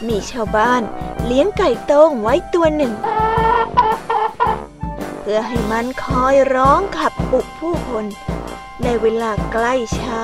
[0.08, 0.82] มีชาวบ้าน
[1.26, 2.94] เลี้ยงไก่ต้งไว้ตัวหนึ่ง
[5.20, 8.06] เพื่อให้มันคอยร้องขับปลุกผู้คน
[8.84, 10.24] ในเวลาใกล้เช้า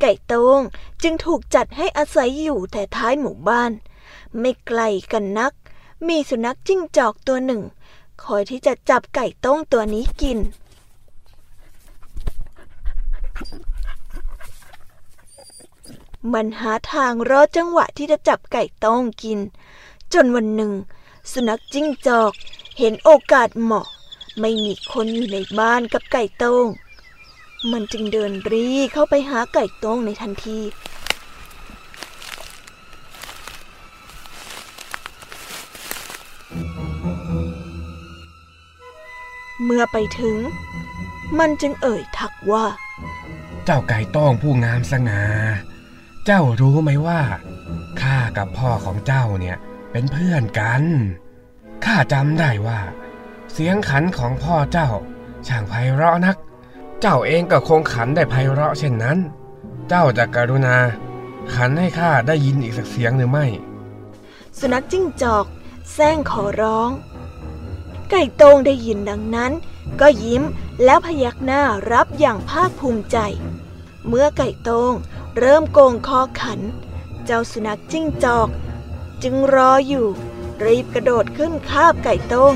[0.00, 0.60] ไก่ต้ง
[1.02, 3.72] จึงถูกจัดให้อาศัยอยู่แต่ท้ายหมู่บ้าน
[4.40, 4.80] ไม่ไกล
[5.12, 5.52] กันนัก
[6.08, 7.62] มีสุนัขจิ้งจอกตัวหนึ่ง
[8.22, 10.38] คอยที่จะจับไก่ต้งตัวนี้กิน
[16.32, 19.38] มันหาทางรอจังหวะที่จะจับไก่ต้องกิน
[20.12, 20.72] จนวันหนึ่ง
[21.32, 22.32] สุนัขจิ้งจอก
[22.78, 23.86] เห็นโอกาสเหมาะ
[24.40, 26.66] ไม่มีคนอยู่ในบ้านกับไก่ต้ง
[27.72, 30.58] มันจึงเดินรีเข้าไปหาไก่ต้งในทันที
[39.64, 40.36] เมื่อไปถึง
[41.38, 42.64] มันจึงเอ่ยทักว่า
[43.66, 45.22] เจ้าไก่ต้องผู้งามสง่า
[46.26, 47.22] เจ้ารู้ไหมว่า
[48.00, 49.56] ข้ากับพ่อของเจ้าเนี่ย
[49.92, 50.82] เป็นเพื่อนกัน
[51.84, 52.80] ข้าจำได้ว่า
[53.52, 54.90] เสียงขันของพ่อเจ้า
[55.46, 56.36] ช่างไพเราะนัก
[57.00, 59.18] เจ้าเองก็คงขันได้ไพเราะเช่นนั้น
[59.88, 60.76] เจ้าจะกรุณา
[61.54, 63.46] ขันให้ข้าได้ยินอีกสักเสียงหรือไม่
[64.58, 65.46] สุนัขจิ้งจอก
[65.92, 66.90] แซงขอร้อง
[68.10, 69.52] ไก่โตงได้ยินดังนั้น
[70.00, 70.42] ก็ยิ้ม
[70.84, 71.62] แล้วพยักหน้า
[71.92, 73.18] รับอย่างภาคภูมิใจ
[74.06, 74.92] เมื่อไก่โตง
[75.38, 76.60] เริ่มโกงคอขัน
[77.24, 78.48] เจ้าสุนัขจิ้งจอก
[79.22, 80.06] จึงรออยู่
[80.64, 82.54] รีบกระโดดขึ้นคาบไก่โตง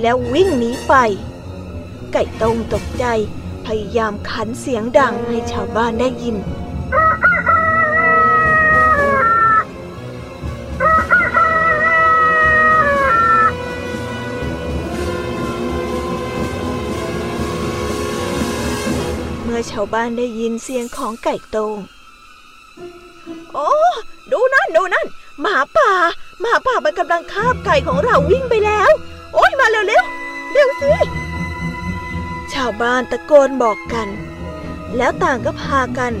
[0.00, 0.94] แล้ววิ่งหนีไป
[2.12, 3.04] ไก่โตงตกใจ
[3.66, 6.36] พยายามขันเสียงดังให้ชาวบ้านได้ยิน
[19.72, 21.76] ชาวบ้านได้ยินเสียงของไก่ตง
[23.52, 23.70] โอ้
[24.32, 25.06] ดูนั่นดูนั่น
[25.40, 25.90] หมาป่า
[26.40, 28.92] หมาป่ามันกำลังคาบไก่ของเราวิ่งไปแล้ว
[29.34, 30.04] โอ้ยมาเร็วเร็ว
[30.52, 30.92] เร็วสิ
[32.52, 34.08] ชาวบ้านตะโกนบอกกัน
[34.96, 36.12] แล้วต่างก็พากัน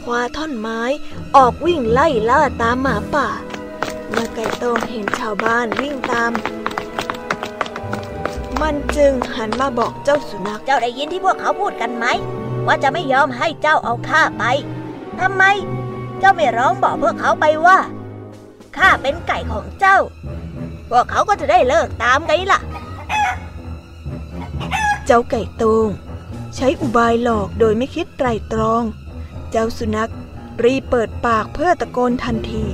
[0.00, 0.80] คว้าท่อนไม้
[1.36, 3.28] ออกวิ่งไล่ล่าตามหมาป่า
[4.08, 6.32] เมื่อไก่ตงเห็นชาวบ้านวิ่งตาม
[8.60, 12.06] มันจึงหันมาบอกเจ้าสุนัข เจ้าได้ยินที่พวกเขาพูดกันไหม
[12.66, 14.44] ว่าจะไม่ยอมให้เจ้าเอาข้าไป
[15.20, 15.44] ทำไม
[16.18, 17.78] เจ้าไม่ร้องบอกพวกเขาไปว่า
[18.76, 19.98] ข้าเป็นไก่ของเจ้า
[20.90, 22.60] พวกเขาก็จะได้เลิกตามไงล่ะ
[25.06, 25.88] เจ้าไก่โตง
[26.56, 28.82] ใช้อุบายหลอกโดยไม่คิดไตรตรอง
[29.50, 30.12] เจ้าสุนัข
[30.64, 32.64] รีบเปิดปากเพื่อตะโกนทันที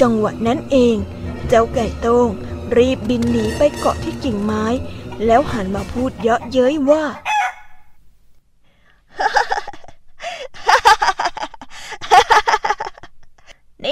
[0.00, 0.96] จังหวะนั้นเอง
[1.48, 2.28] เจ้าไก่โตง
[2.76, 4.64] รีบบินหนีไปเกาะที่กิ่งไม้
[5.26, 7.04] แล้วหันมาพูดเยาะเย้ยว่า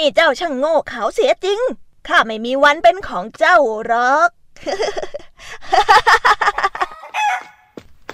[0.04, 1.60] นี่เจ้าช่างโง่เขาเสียจริง
[2.08, 4.30] ข้าไม่มีวันเป็นของเจ้าหรอก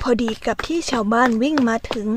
[0.01, 2.09] พอดีกับที่ชาวบ้านวิ่งมาถึง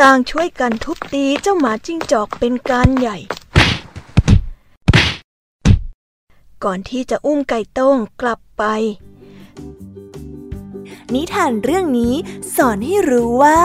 [0.00, 3.18] ต่างช่วยกันทุบตีเจ้าหมาจิ้งจอกเป็นการใหญ่
[6.64, 8.64] ก่อนที่จะอุ้มไก่ต้งกลับไป
[11.14, 12.14] นิทานเรื่องนี้
[12.56, 13.58] สอนให้รู้ว่า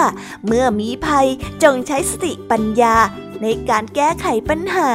[0.45, 1.28] เมื่อมีภัย
[1.63, 2.95] จงใช้สติปัญญา
[3.41, 4.91] ในการแก้ไขปัญหา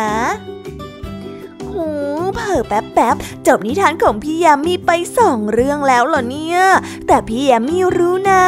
[1.72, 1.88] หู
[2.34, 6.60] เผอแป๊บๆจบนิทานของพี่ยามีไปสองเรื่องแล้วเหรอเนี่ย
[7.06, 8.44] แต่พี่ยามีรู้นะ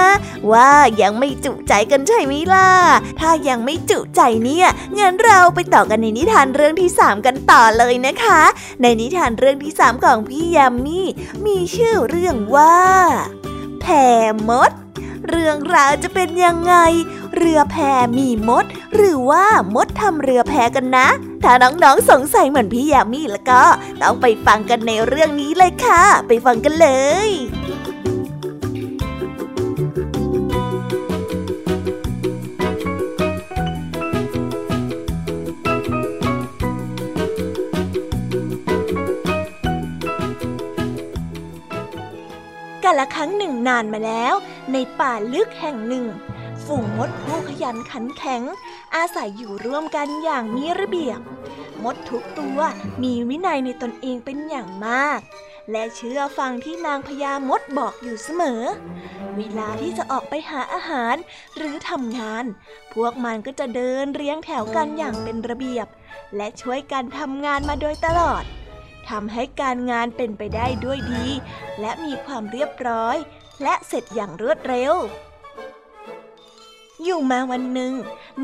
[0.53, 0.71] ว่า
[1.03, 2.71] ยังไม่จุใจกันใช่ไหมล่ะ
[3.21, 8.43] ถ้ายังไม่จุใจเนี่ยงั้นเราไปต่อกันในนิทานเรื่องที่สามกันต่อเลยนะคะ
[8.83, 11.01] ในนิทานเรื่องที่สามของพี่ยามี
[11.47, 12.77] มีชื่อเรื่องว่า
[13.81, 13.87] แพ
[14.49, 14.71] มด
[15.29, 16.75] เรื่องราวจะเป็นยังไง
[17.37, 17.77] เรือแพ
[18.19, 21.09] มีมด หรือว่ามดทำเรือแพกันนะ
[21.43, 23.63] ถ้าน้องๆสงสัยเหมือนพี่ยามีแล้วก็
[24.03, 26.89] ต้องไปฟังกันในเรื่องนี้เลยค่ะ ไปฟังกันเล
[27.29, 27.31] ย
[42.85, 44.35] กาละครั้งหนึ่งนานมาแล้ว
[44.73, 46.07] ในป่าลึกแห่งหนึ่ง
[46.65, 48.43] ฝูงมดผู้ขยันขันแข็ง
[48.97, 51.21] อาศัยอยู่ร่วมกันอย่างมีระเบียบ
[51.85, 52.59] มดทุกตัว
[53.03, 55.21] มีวินัยในตนเองเป็นอย่างมาก
[55.71, 58.63] และเชื่อฟังที่นางพญามดบอกอยู่เสมอ
[59.37, 61.17] เวลาที่จะออกไปหาอาหาร
[61.57, 62.45] หรือทำงาน
[62.93, 65.87] พวกมันก็จะเดินเรียงแถวกันอย่างเป็นระเบียบ
[66.37, 68.45] และช่วยกันทำงานมาโดยตลอด
[69.09, 71.27] ทำให้การงานเป็นไปได้ด้วยดี
[71.81, 73.17] และมีความเรียบร้อย
[73.63, 74.95] และเสร็จอย่างรวดเร็ว
[77.03, 77.93] อยู่มาวันหนึ่ง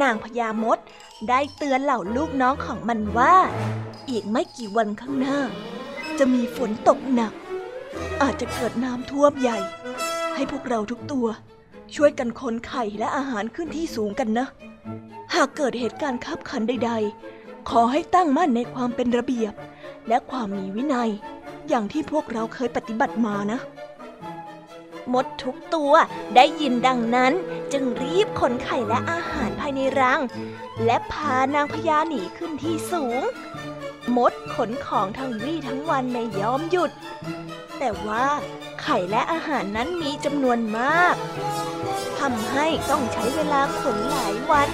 [0.03, 0.79] นางพญามด
[1.29, 3.35] ได้เตือนเหล่าลูกน้องของมันว่า
[4.11, 5.39] อีกไม่กี่วันข้างหน้า
[6.19, 7.33] จะมีฝนตกหนัก
[8.23, 9.59] อาจจะเกิดน้ำท่วมใหญ่
[10.35, 11.27] ให้พวกเราทุกตัว
[11.95, 14.47] ช่วยกันขนไข่และอาหารขึ้นที่สูงกันนะ
[15.35, 16.93] หากเกิดเหตุการณ์ขับขันใด
[17.31, 19.53] ๆ ขอให้ตั้งมั่นในความเป็นระเบียบ
[20.09, 21.11] และความมีวินัย
[21.69, 23.61] อย่างที่พวกเราเคยปฏิบัติมานะ
[25.15, 25.93] มดทุกตัว
[26.35, 27.33] ได้ยินดังนั้น
[27.73, 30.21] จึงรีบขนไข่และอาหารภายในรัง
[30.85, 33.23] และพานางพญาหนีขึ้นที่สูง
[34.17, 36.91] มดขนของทั้งวี่ทั้งวันไม่ยอมหยุด
[37.79, 38.27] แต่ว่า
[38.83, 41.15] ไข่และอาหารนั้นมีจำนวนมาก
[42.19, 44.71] ทำให้ต้องใช้เวลาขนหลายวัน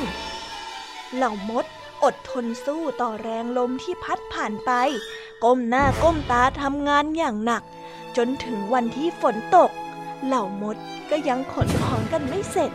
[1.14, 1.64] เหล่ามด
[2.04, 4.70] อดทนสู้ต่อแรงลมที่พัดผ่านไป
[5.44, 7.62] ก้มหน้าก้มตาทำงานอย่างหนัก
[8.16, 9.70] จนถึงวันที่ฝนตก
[10.26, 10.76] เหล่ามด
[11.10, 12.72] ก็ยังขนของกันไม่เสร็จ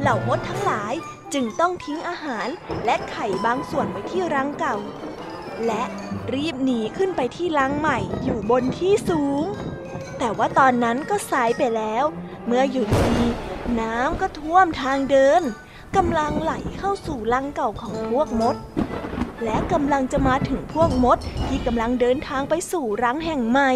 [0.00, 0.94] เหล่ามดทั้งหลาย
[1.34, 2.48] จึงต้องทิ้งอาหาร
[2.84, 4.76] และไข่บางส่วนไว้ที่รังเก่า
[5.66, 5.82] และ
[6.34, 9.44] รีบหนีขึ้นไปที่ลังใหม่อยู่บนที่สูง
[10.18, 12.04] แต่ว่าตอนนั้นก็สายไปแล้ว
[12.46, 13.22] เมื่อหยุดดี
[13.80, 15.42] น้ำก็ท่วมทางเดิน
[15.96, 18.56] กำลังไหลเข้าสู่ลังเก่าของพวกมด
[19.44, 23.70] และกำลังจะมาถึงพวกมดที่กำลังเดินทางไปสู่รังแห่งใหม่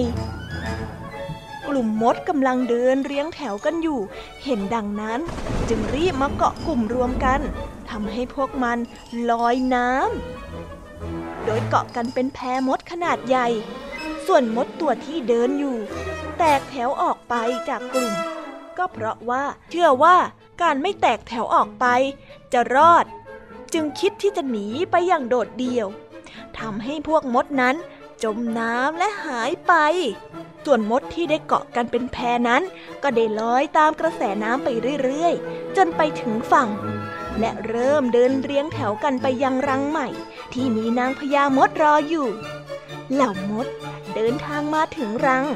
[1.69, 4.01] กลุ่มมดกำลังเดินเรียงแถวกันอยู่
[4.45, 5.21] เห็นดังนั้น
[5.69, 7.41] จึงรีบมาเกาะกลุ่มรวมกัน
[7.91, 8.79] ทำให้พวกมัน
[9.31, 13.49] ลอยน้ำโดยเกาะกันเป็นแพมดขนาดใหญ่
[14.27, 15.77] ส่วนมดตัวที่เดินอยู่
[16.39, 17.35] แตกแถวออกไป
[17.69, 18.13] จากกลุ่ม
[18.79, 20.17] ก็เพราะว่าเชื่อว่า
[20.63, 21.87] การไม่แตกแถวออกไป
[22.53, 23.05] จะรอด
[23.73, 25.89] จึงคิดที่จะหนีไปอย่างโดดเดี่ยว
[26.59, 27.77] ทำให้พวกมดนั้น
[28.23, 29.73] จมน้ำและหายไป
[30.67, 32.17] ส่วนมดที่ได้เกาะกันเป็นแพ
[32.49, 32.63] นั้น
[33.03, 34.69] ก็ได้ลอยตามกระแสน้ำไป
[35.03, 36.69] เรื่อยๆ จนไปถึงฝั่ง
[37.39, 40.09] และเริ่มเดินเรียงแถวกันไปยังรังใหม่
[40.53, 42.29] ที่มีนางพญามดรออยู่
[43.13, 43.67] เหล่ามด
[44.15, 45.47] เดินทางมาถึงรัง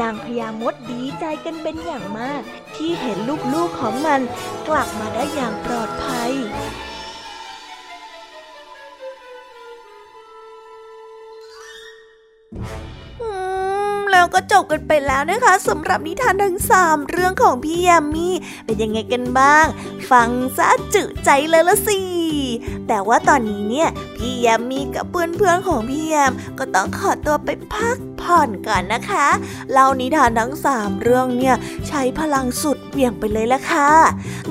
[0.00, 2.42] นางพญามดดีใจกันเป็นอย่างมาก
[2.76, 3.18] ที่เห็น
[3.54, 4.20] ลูกๆของมัน
[4.68, 6.32] กลับมาได้อย่างปลอดภัย
[12.52, 12.58] อื
[12.98, 12.99] ม
[14.20, 18.28] เราก็จบกันไปแล้วนะคะสำหรับนิทานทั้งสามเรื่องของพี่ยามี
[18.64, 19.66] เป็นยังไงกันบ้าง
[20.10, 22.00] ฟังซะจืดใจเลยละสิ
[22.88, 29.26] แต่ว่าตอนนี้เนี่ยพี่ยามีกับเพื่อนๆของพี่ยามก็ต้องขอตัวไปพัก ผ่อนก่อนนะคะ
[29.72, 31.56] เล่านิทานทั้งสามเรื่องเนี่ย
[31.88, 33.90] ใช้พลังสุดเหวี่ยงไปเลยละค่ะ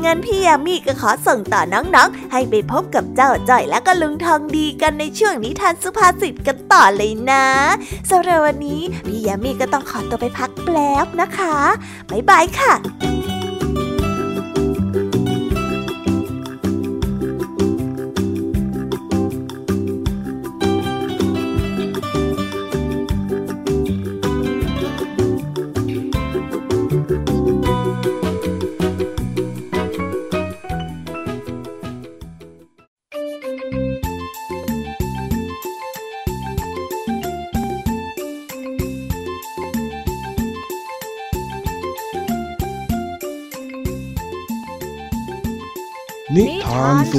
[0.04, 7.46] งั้นพี่ยามีก็ขอส่งต่อน้องๆ ให้ไปพบกับเจ้าจ้อยและก็ลุงทองดีกันในช่วงนิทานสุภาษิตกันต่อเลยนะ
[8.10, 11.56] สำหรับวันนี้พี่ยามีก็ต้องขอตัวไปพักแป๊บนะคะ
[12.12, 13.39] บ๊ายบายค่ะ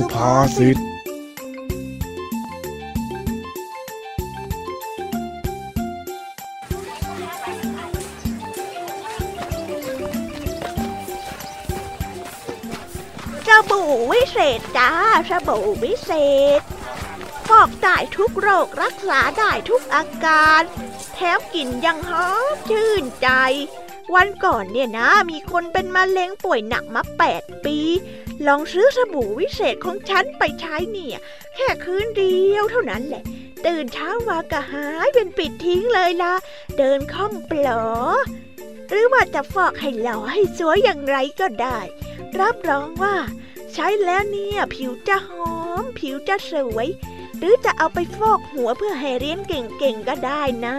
[0.01, 0.81] สุภาษิตส
[13.71, 14.91] บู่วิเศษจ้า
[15.31, 16.13] สบู่วิเศ
[16.59, 16.61] ษ
[17.49, 20.63] ฟอกได้ทุกโรครักษาได้ทุกอาการ
[21.15, 23.29] แถมกลิ่นยังหอมชื่นใจ
[24.15, 27.79] วันก่อนเนี่ยนะมีคนเป็นมะเร็งป่วยหนักมาแปดปี
[28.47, 31.17] ลองซื้อสบู่วิเศษของฉันไปใช้เนี่ย
[31.55, 33.25] แค่คืนเดียวเท่านั้นแหละ
[33.67, 36.35] ตื่นเช้ามาก็หายเป็นปิดทิ้งเลยล่ะ
[36.79, 37.83] เดินคล่องเปลอ
[38.89, 41.79] หรือว่าจะฟอกให้หล่อให้สวยอย่างไรก็ได้
[42.41, 43.17] รับรองว่า
[43.73, 46.89] ใช้แล้วเนี่ย ผิวจะหอม ผิวจะสวย
[47.39, 50.77] หรือจะเอาไปฟอกหัวเพื่อให้เรียนเก่งๆก็ได้นะ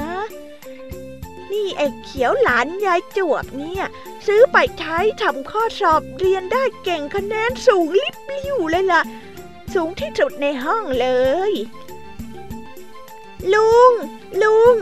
[1.51, 3.83] นี่ไอ้เขียวหลานยายจวบเนี่ย
[4.25, 9.01] ซื้อไปใช้ทำข้อสอบเรียนได้เก่งคะแนนสูงลิบลิ่วเลยล่ะ
[9.73, 11.07] สูงที่สุดในห้องเล
[11.51, 11.53] ย
[13.53, 13.91] ลุง
[14.41, 14.75] ลุง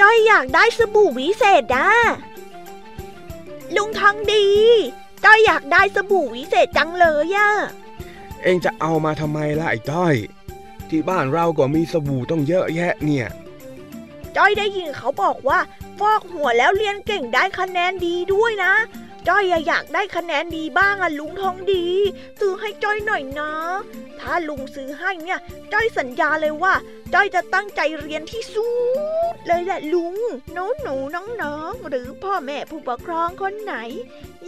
[0.00, 1.88] จอยอยากได้สบู่วิเศษนะ
[3.76, 4.46] ลุงทองดี
[5.24, 7.50] จอยอยากได้สบู่วิเศษจังเลยอะ
[8.42, 10.14] เองจะเอามาทำไมล่ะไอ้ต้อย
[10.88, 13.26] ที่บ้านเราก็มีสบู่ต้องเยอะแยะเนี่ย
[14.36, 15.58] จ้อยได้ยินเขาบอกว่า
[15.98, 18.72] ฟอกหัวแล้วเรียนเก่งได้คะแนนดีด้วยนะ
[19.28, 21.86] จ้อยอยากได้คะแนนดีบ้างอะลุงทองดี
[22.40, 23.52] ซื้อให้จ้อยหน่อยนะ
[24.20, 25.38] ถ้าลุงซื้อให้เนี่ย
[25.72, 26.74] จ้อยสัญญาเลยว่า
[27.14, 28.68] จ้อยจะตั้งใจเรียนที่สุ
[29.32, 30.14] ดเลยแหละลุง
[30.52, 33.74] หนูหนูน้องน้องหรือพ่อแม่ผู้ปกครองคนไหน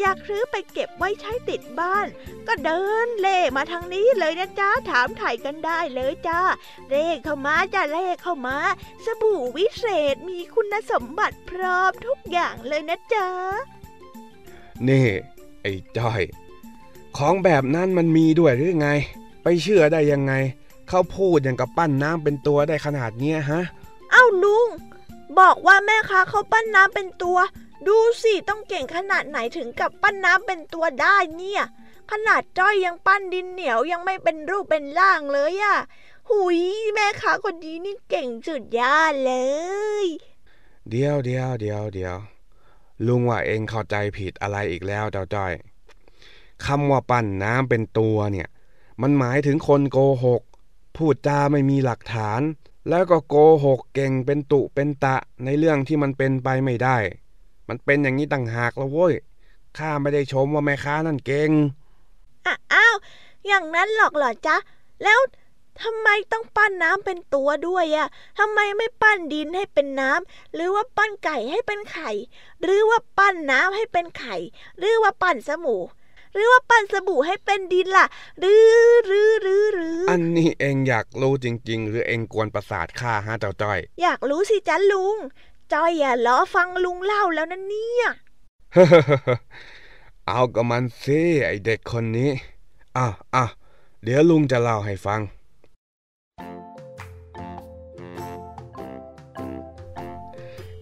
[0.01, 2.07] อยากซื้อไปเก็บไว้ใช้ติดบ้าน
[2.47, 6.41] ก็เดินเล่มาทางนี้เลยนะจ๊ะถามถ่ายกันได้เลยจ้า
[6.91, 8.57] เลขเข้ามาจ้าเลขเข้ามา
[9.05, 13.29] สบู่วิเศษมีคุณสมบัติพร้อมทุกอย่างเลยนะจ๊ะ
[14.89, 15.07] นี่
[15.63, 16.23] ไอ้จ้อย
[17.17, 18.89] ของแบบนั้นมันมีด้วยหรือไง
[19.43, 20.33] ไปเชื่อได้ยังไง
[20.89, 23.63] เขาพูดอย่างกับปั้นน้ำเป็นตัวได้ขนาดเนี้ยฮะ
[24.11, 24.69] เอ้าลุง
[25.39, 27.39] บอกว่าแม่ค้าเขาปั้นน้ำเป็นตัว
[27.87, 31.63] ดูสิต้องเก่งขนาดไหนถึงกับปั้นน้ำเป็นตัวได้เนี่ย
[32.11, 35.77] ขนาดจ้อยยังปั้นดินเหนียวยังไม่เป็นรูปเป็นร่างเลยอะ
[36.31, 36.61] หุย
[36.95, 39.35] แม่ค้าคนนี้นี่เก่งสุดยอดเล
[40.05, 40.07] ย
[40.91, 42.17] เดียวเดียวเดียวเดียว
[43.07, 45.53] ลุงว่าเองเข้าใจผิดอะไรอีกแล้วเจ้าจ้อย
[46.65, 48.49] คำว่าปั้นน้ำเป็นตัวเนี่ย
[49.03, 50.43] มันหมายถึงคนโกหก
[50.97, 52.41] พูดจาไม่มีหลักฐาน
[52.89, 56.97] แล้วก็โกหกเก่งเป็นตุเป็นตะในเรื่องที่มันเป็นไปไม่ได้
[57.69, 59.15] มันเป็นอย่างนี้ต่างหากแล้วเว้ย
[59.79, 61.51] ข้าไม่ได้ชมว่าแม่ค้านั่นเก่ง
[62.75, 62.95] อ้าว
[63.47, 64.57] อย่างนั้นหรอกเหรอจ๊ะ
[65.03, 65.19] แล้ว
[65.83, 68.09] ทำไมต้องปั้นน้ำเป็นตัวด้วยอะ
[68.39, 72.11] ทำไมไม่ปั้นดินให้เป็นน้ำหรือว่าปั้นไก่ให้เป็นไข่
[72.63, 74.37] หรือว่าปั้นน้ำให้เป็นไข่
[74.79, 75.77] หรือว่าปั้นสมู
[76.35, 78.07] หรือว่าปั้นสบู่ให้เป็นดินล่ะ
[78.39, 85.17] หรือหรือหรือหรืออันนี้เองอยากรู้จริง ๆ หรือเองกวนประสาทข้าฮะเจ้าจ้อย อยากรู้สิจ๊ะลุง
[85.73, 88.07] จอยอย่ารอฟังลุงเล่าแล้วนะเนี่ย
[90.29, 92.31] เอากับมันสิไอเด็กคนนี้
[92.97, 93.45] อะอะ
[94.03, 95.21] เดี๋ยวลุงจะเล่าให้ฟัง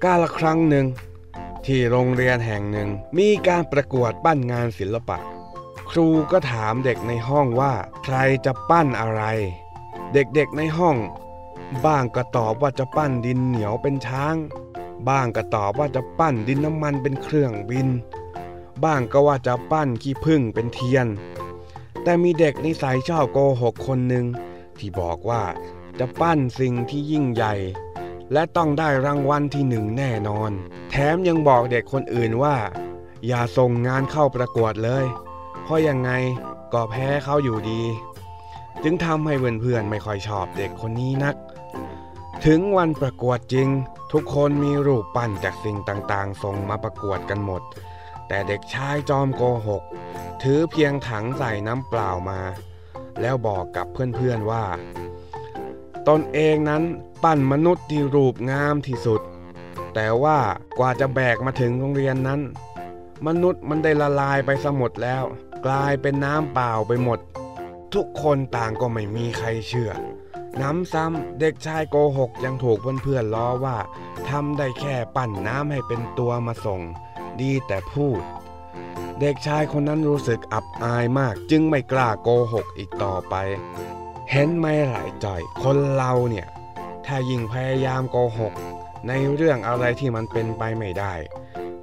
[0.05, 0.87] กาละครั้งหนึ่ง
[1.67, 2.89] ที่โรงเรียนแห่งหนึ่ง
[3.19, 5.19] มีการประกวดปั้นงานศิลปะ
[5.91, 7.73] ครูก็ถามเด็กในห้องว่า
[8.05, 9.23] ใครจะปั้นอะไร
[10.13, 10.97] เด็กๆในห้อง
[11.87, 14.37] บ้างก็ตอบว่าจะปั้นดินเหนียวเป็นช้าง
[15.09, 17.89] บ้างก็ตอบว่าจะปั้นดินน้ำมันเป็นเครื่องบิน
[18.85, 21.07] บ้างก็ว่าจะปั้นขี้ผึ้งเป็นเทียน
[22.03, 24.27] แต่มีเด็กนิสัยชอบโกหกคนหนึ่ง
[24.79, 25.43] ที่บอกว่า
[25.99, 27.55] จะปั้นสิ่งที่ยิ่งใหญ่
[28.33, 30.51] และต้องได้รางวัลที่หนึ่งแน่นอน
[30.91, 32.57] แถมยังบอกเด็กคนอื่นว่า
[33.27, 35.05] อย่าส่งงานเข้าประกวดเลย
[35.63, 36.11] เพราะยังไง
[36.73, 37.83] ก็แพ้เขาอยู่ดี
[38.83, 41.37] จึงทำให้เพื่อนๆไม่ค่อยชอบเด็กคนนี้นัก
[42.47, 43.69] ถึงวันประกวดจริง
[44.13, 47.63] ทุกคนมีรูปปั้นจากสิ่งต่างๆ ส่งมาประกวดกันหมด
[48.29, 49.83] แต่เด็กชายจอมโกหก
[50.43, 52.41] ถือเพียงถังใส่น้ำเปล่ามา
[53.21, 54.65] แล้วบอกกับเพื่อนๆว่า
[56.09, 56.83] ตนเองนั้น
[57.23, 59.21] ปั้นมนุษย์ที่รูปงามที่สุด
[59.95, 60.39] แต่ว่า
[60.79, 62.41] กว่าจะแบกมาถึงโรงเรียนนั้น
[63.27, 65.25] มนุษย์มันได้ละลายไปสมดแล้ว
[65.67, 67.19] กลายเป็นน้ำเปล่าไปหมด
[67.95, 69.93] ทุกคนต่างก็ไม่มีใครเชื่อ
[70.61, 73.77] น้ำซ้ำเด็กชายโกหกยังถูกเพื่อนๆล้อว่า
[74.29, 76.81] ทำได้แค่ปั่นน้ำให้เป็นตัวมาส่ง
[77.41, 78.23] ดีแต่พูด
[79.21, 83.35] เด็กชายคนนั้นรู้สึกอับอายมากจึงไม่กล้าโกหกอีกต่อไป
[84.33, 86.47] เห็นไหมหลายจ่อย คนเราเนี่ย
[87.07, 88.53] ถ้ายิ่งพยายามโกหก
[89.09, 91.15] ในเรื่องอะไรที่มันเป็นไปไม่ได้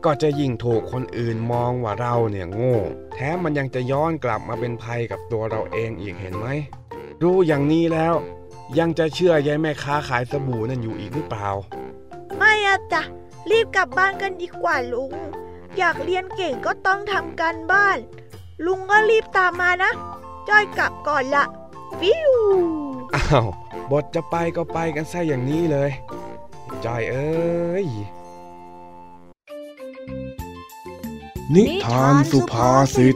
[0.06, 2.78] ก็จะยิ่งถูกคนอื่นมองว่าเราเนี่ยโง่
[3.14, 6.48] แถมมันยังจะย้อนกลับมาเป็นภัยกับตัวเราเองอีกเห็นไหม
[7.22, 8.16] รู้อย่างนี้แล้ว
[8.80, 11.50] ยังจะเชื่อยายแม่ค้าขายสบู่นั่นอยู่อีกหรือเปล่า
[12.38, 13.02] ไม่อะจ้ะ
[13.52, 15.12] รีบกลับบ้านกันดีกว่าลุง
[15.78, 17.98] อยากเรียนเก่งก็ต้องทำการบ้าน
[18.66, 19.91] ลุงก็รีบตามมานะ
[20.50, 21.46] จ้อยกลับก่อนละ
[22.02, 22.32] ฟิว
[23.16, 23.48] อ้าว
[23.91, 25.91] บทจะไปก็ไปกันซะอย่างนี้เลย
[26.86, 27.88] จอยเอ้ย
[31.56, 33.16] นิทานสุภาษิต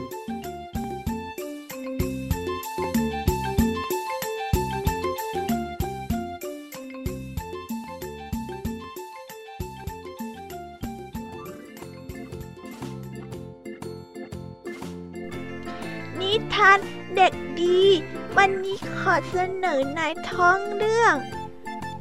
[18.42, 21.14] วันนี้ขอเสนอนายท้องเรื่อง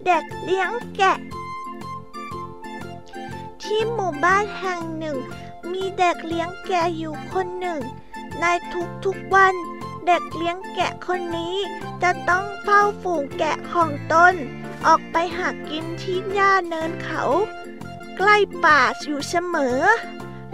[0.05, 1.17] เด็กเลี้ยงแกะ
[3.63, 5.17] ที่หมู่บ้านแห่งหนึ่ง
[5.71, 7.81] มีเด็กเลี้ยงแกะอยู่คนหนึ่ง
[8.41, 8.45] ใน
[9.05, 9.53] ทุกๆวัน
[10.05, 11.55] เด็กเลี้ยงแกะคนนี้
[12.03, 14.33] จะต้องเฝ้าฝูงแกะของตน
[14.85, 17.23] ออกไปหากินที่หญ้าเนินเขา
[18.17, 19.79] ใกล้ป่าอยู่เสมอ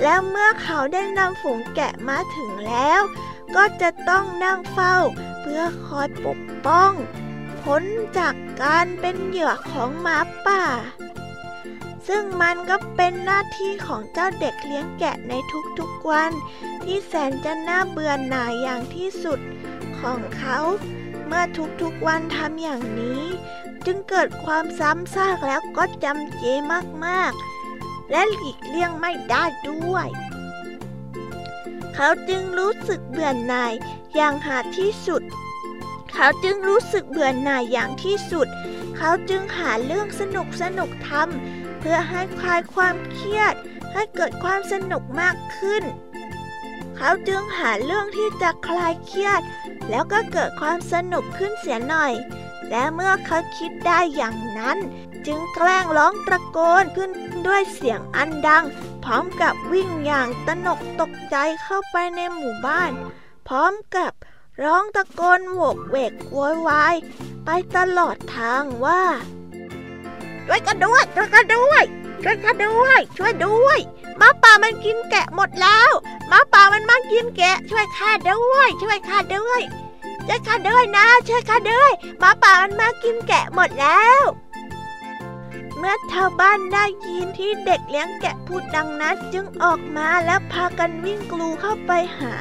[0.01, 3.01] แล้วเมื่อเขาได้นำฝูงแกะมาถึงแล้ว
[3.55, 4.97] ก็จะต้องนั่งเฝ้า
[5.45, 6.91] พื่อคอยปกป้อง
[7.61, 7.83] พ้น
[8.17, 10.63] จากการเป็นเหยื่อของหมาป่า
[12.07, 15.33] ซึ่งมันก็เป็นหน้าที่ของเจ้าเด็กเลี้ยงแกะใน
[15.79, 16.31] ทุกๆวัน
[16.83, 19.39] ที่แสนจะน่าเบื่อหน่ายอย่างที่สุด
[19.99, 20.57] ของเขา
[21.25, 21.43] เมื่อ
[21.81, 23.23] ทุกๆวันทำอย่างนี้
[23.85, 26.43] จึงเกิดความซ้ำซากแล้วก็จำเจ
[27.05, 30.07] มากๆ และหลีกเลี่ยงไม่ได้ด้วย
[31.95, 33.73] เขาจึงรู้สึกเบื่อหน่าย
[34.15, 35.21] อย่างหาที่สุด
[36.13, 38.47] เขาจึงรู้สึกเบื่อหน่ายอย่างที่สุด
[38.97, 43.55] เขาจึงหาเรื่องสนุกสนุกทำเพื่อให้คลายความเครียด
[43.93, 45.83] ให้เกิดความสนุกมากขึ้น
[46.97, 49.41] เขาจึงหาเรื่องที่จะคลายเครียด
[49.89, 52.13] แล้วก็เกิดความสนุกขึ้นเสียหน่อย
[52.69, 54.77] และเมื่อเขาคิดได้อย่างนั้น
[55.27, 57.11] จึงแกล้งร้องตะโกนขึ้น
[57.47, 58.63] ด้วยเสียงอันดัง
[59.05, 62.91] พร้อมกับวิ่งอย่างตระหนกตกใจเข้าไปในหมู่บ้าน
[63.47, 64.11] พร้อมกับ
[64.63, 66.95] ร้องตะโกนโวกเวกโวยวาย
[67.45, 69.03] ไปตลอดทางว่า
[70.47, 71.83] ช่วยกันด้วยช่วยกันด้วย
[72.23, 73.79] ช่วยกันด้วยช่วยด้วย
[74.17, 75.91] หมาป่ามันกินแกะหมดแล้ว
[76.27, 79.61] หมาป่ามันมากินแกะ ช่วยข้าด้วย ช่วยข้าด้วย
[80.27, 84.21] ช่วยข้าด้วยนะ ช่วยข้าด้วยหมาป่ามันมากินแกะหมดแล้ว
[85.77, 92.35] เมื่อชาวบ้านได้ยินที่เด็กเลี้ยงแกะพูดดังนั้นจึงออกมาแล้วพากันวิ่งกลูเข้าไปหา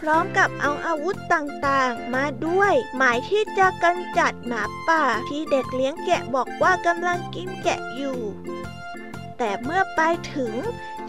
[0.00, 8.18] พร้อมกับเอาอาวุธต่างๆ มาด้วย หมายที่จะกันจัดหมาป่าที่เด็กเลี้ยงแกะบอกว่ากำลังกินแกะอยู่
[9.38, 10.00] แต่เมื่อไป
[10.34, 10.54] ถึง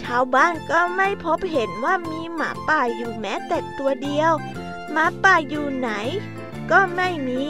[0.03, 4.31] ชาวบ้านก็ไม่พบเห็นว่ามีหมาป่าอยู่แม้แต่ตัวเดียว
[4.91, 5.89] หมาป่าอยู่ไหน
[6.71, 7.43] ก็ไม่มี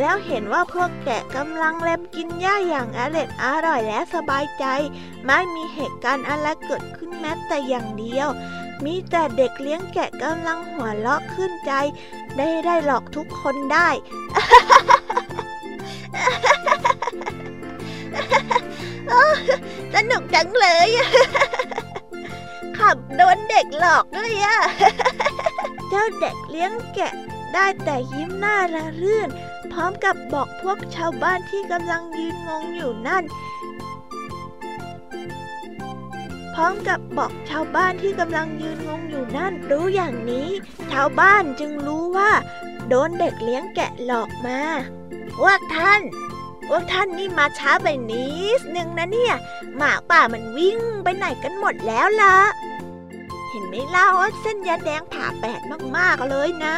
[0.00, 4.64] แล้วเห็นว่าพวกแกะกำลังเล็มกินหญ้าอย่างอร่อยอร่อยและสบายใจ
[5.26, 8.28] ไม่มีเหตุการณ์อะไรเกิดขึ้นแม้แต่อย่างเดียว
[8.84, 11.72] มีแต่เด็กเลี้ยงแกะกำลังหัวเราะขึ้นใจ
[12.36, 13.88] ได้ได้หลอกทุกคนได้
[19.94, 20.88] สนุกจังเลย
[22.78, 24.58] ขับโดนเด็กหลอกด้วยอะ
[25.88, 27.12] เจ้าเด็กเลี้ยงแกะ
[27.54, 29.28] ได้แต่ยิ้มหน้าระรื่น
[29.72, 33.24] พร้อมกับบอกพวกชาวบ้านที่กำลังยืนงงอยู่นั่น
[36.54, 40.48] พร้อมกับบอกชาวบ้านที่กำลังยืนงงอยู่นั่น รู้อย่างนี้
[40.92, 42.30] ชาวบ้านจึงรู้ว่า
[42.88, 44.60] โดนเด็กเลี้ยงแกะหลอกมา
[45.36, 46.00] พวกท่าน
[46.68, 48.28] พวกท่านนี่มาช้าไปนิ
[48.58, 49.34] ดนึงนะเนี่ย
[49.76, 52.36] หมาป่ามันวิ่งไปไหนกันหมดแล้วล่ะ
[53.54, 55.60] เห็นไหมเล่าว่าเส้นยาแดงผ่าแปด
[55.96, 56.76] มากๆเลยนะ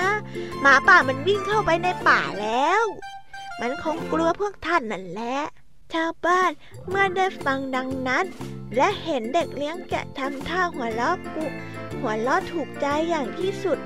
[0.60, 2.82] หมาป่ามันวิ่งเข้าไปในป่าแล้ว
[3.60, 5.38] มันคงกลัวพวกท่านนั่นแหละ
[5.94, 6.50] ชาวบ้าน
[6.88, 8.24] เมื่อได้ฟังดังนั้น
[8.76, 11.46] และเห็นเด็กเลี้ยงแกะทำท่าหัวเราะกุ
[12.00, 13.78] หัวเราะถูกใจอย่างที่สุด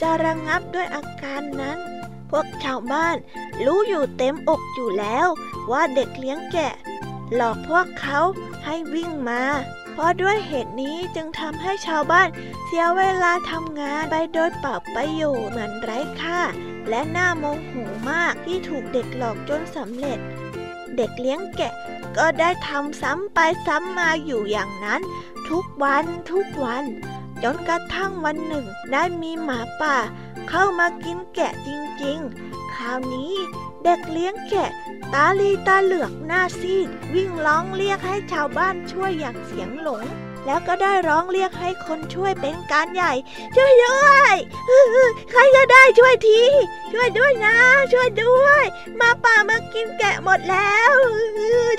[0.00, 1.78] จะระงับด้วยอาการนั้น
[2.30, 3.16] พวกชาวบ้าน
[3.64, 5.26] รู้อยู่เต็มอกอยู่แล้ว
[5.70, 6.74] ว่าเด็กเลี้ยงแกะ
[7.34, 8.20] หลอกพวกเขา
[8.64, 9.42] ให้วิ่งมา
[9.98, 12.28] เพราะด้วยเหตุนี้จึงทำให้ชาวบ้าน
[12.66, 16.40] เสียเวลาทำงานไปโดยเปล่าประโยชน์เหมือนไร้ค่า
[16.88, 17.72] และน่าโมโห
[18.10, 20.18] มากที่ถูกเด็กหลอกจนสำเร็จ
[20.96, 21.72] เด็กเลี้ยงแกะ
[22.18, 25.00] ก็ได้ทำซ้ำไปซ้ำมาอยู่อย่างนั้น
[25.48, 26.84] ทุกวันทุกวัน
[27.42, 29.96] จนกระทั่งวันหนึ่งได้มีหมาป่า
[30.48, 31.68] เข้ามากินแกะจ
[32.02, 33.32] ริงๆ คราวนี้
[33.88, 34.70] ด็กเลี้ยงแกะ
[35.14, 40.04] ตาลีตาเหลือกหน้าซีด วิ่งร้องเรียกให้ชาวบ้านช่วยอย่างเสียงหลง
[40.46, 43.12] แล้วก็ได้ร้องเรียกให้คนช่วยเป็นการใหญ่
[43.56, 44.34] ช่วยด้วย
[45.30, 46.42] ใครก็ได้ช่วยที
[46.92, 47.56] ช่วยด้วยนะ
[47.92, 48.64] ช่วยด้วย
[49.00, 50.92] มาป่ามากินแกะหมดแล้ว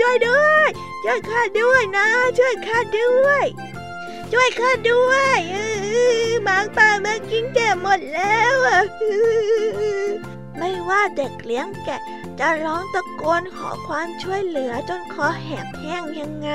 [0.01, 0.67] ช่วยด้วย
[1.03, 2.07] ช่วยข้าด้วยนะ
[2.37, 3.45] ช่วยข้าด้วย
[4.31, 5.37] ช่วยข้าด้วย
[6.43, 8.55] หมาป่ามากินแกะหมดแล้ว
[10.59, 12.01] ไม่ว่าเด็กเลี้ยงแกะ
[12.39, 16.49] จะร้องตะโกนขอความช่วยเหลือจนคอแหบแห้งยังไง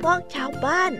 [0.00, 0.92] พวกชาวบ้าน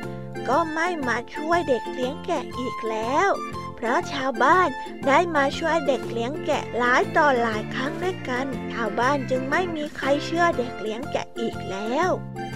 [0.49, 3.29] ก็ไม่มาช่วยเด็กเลี้ยงแกะอีกแล้ว
[3.77, 4.69] เพราะชาวบ้าน
[5.07, 12.09] ได้มาช่วยเด็กเลี้ยงแกะหลายต่อหลายครั้งด้วยกัน ชาวบ้านจึงไม่มีใครเชื่อเด็กเลี้ยงแกะอีกแล้ว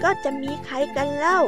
[0.03, 1.39] ก็จะมีใครกันเล่า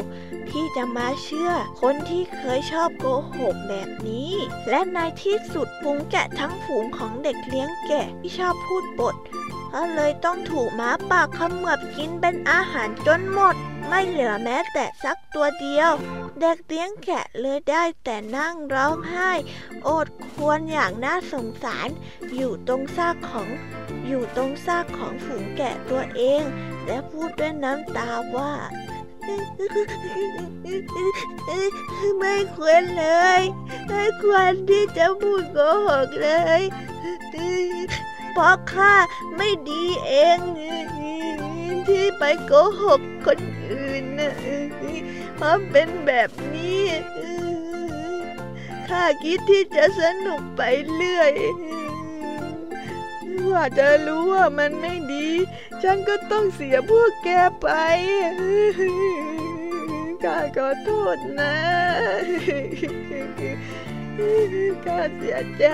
[0.51, 3.05] ที่จะมาเชื่อ คนที่เคยชอบโก
[3.37, 4.31] หกแบบนี้
[4.69, 9.15] และในที่สุดฝูงแกะทั้งฝูงของเด็กเลี้ยงแกะที่ชอบพูดบท
[9.73, 13.55] ก็เลยต้องถูกหมาป่าขมือบกินเป็นอาหารจนหมด
[13.87, 15.91] ไม่เหลือแม้แต่สักตัวเดียว
[16.41, 19.31] เด็กเลี้ยงแกะเลยได้แต่นั่งร้องไห้
[19.83, 21.89] โอดควรอย่างน่าสงสาร
[22.35, 23.49] อยู่ตรงซากของ
[24.07, 26.43] อยู่ตรงซากของฝูงแกะตัวเอง
[26.85, 28.51] และพูดด้วยน้ำตาว่า
[32.19, 33.05] ไม่ควรเล
[33.39, 33.41] ย
[33.87, 36.29] ไม่ควรที่จะพูดโกหกเล
[36.61, 36.63] ย
[38.33, 38.93] เพราะข้า
[39.35, 40.39] ไม่ดีเอง
[41.87, 44.33] ที่ไปโกหกคนอื่นนะ
[45.35, 46.83] เพราะเป็นแบบนี้
[48.87, 50.61] ข้าคิดที่จะสนุกไป
[50.93, 51.33] เรื่อย
[53.55, 55.27] ว่าจะรู้ว่ามันไม่ดี
[55.83, 57.29] ฉันก็ต้องเสียพวกแก
[57.61, 57.67] ไป
[60.23, 61.55] ข้าขอโทษนะ
[64.85, 65.65] ข้าเสียใจ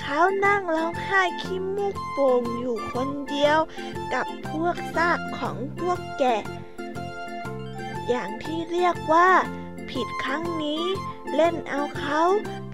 [0.00, 3.58] เขานั่งร้องไห้ขี้มูกโป่งอยู่คนเดียว
[4.14, 6.42] กับพวกซากของพวกแกะ
[8.08, 9.30] อย่างที่เรียกว่า
[9.90, 10.84] ผิดครั้งนี้
[11.34, 12.22] เล่นเอาเขา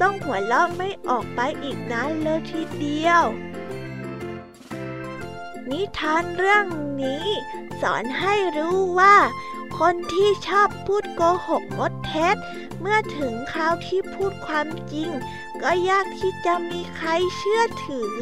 [0.00, 3.24] ต้องหัวเราะไม่ออกไปอีกนานเลยทีเดียว
[5.70, 6.66] นิทานเรื่อง
[7.02, 7.26] นี้
[7.82, 9.16] สอนให้รู้ว่า
[9.78, 12.36] คนที่ชอบพูดโกหกมดเท็จ
[12.80, 15.11] เมื่อถึงคราวที่พูดความจริง
[15.62, 18.14] ก็ยากที่จะมีใครเชื่อถือ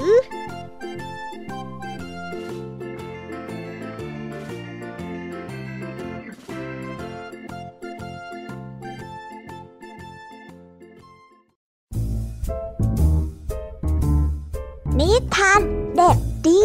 [15.00, 15.60] นิทาน
[15.96, 16.64] เด็กดี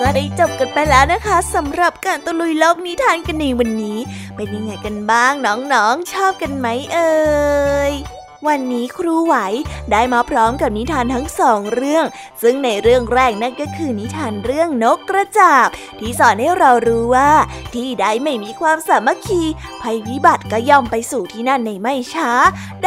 [0.00, 3.98] ก็ได้จบกันไปแล้วนะคะสำหรับการตะลุยโลกนิทานกันในวันนี้
[4.36, 7.12] เป็นยังไงกันบ้างน้องๆชอบกันไหมเอ่
[7.92, 7.94] ย
[8.48, 9.34] วันนี้ครูไหว
[9.92, 12.04] ได้มาพร้อมกับนิทานทั้งสองเรื่อง
[12.42, 15.68] ซึ่งในเรื่องแรกนั่นก็คือนิทานเรื่องนกกระจาบ
[15.98, 17.30] ที่สอนให้เรารู้ว่า
[17.74, 19.42] ที่ใดไม่มีความสามัคคี
[19.82, 22.32] ภัยพิบัติก็ย่อมไปสู่ที่นั่นในไม่ช้า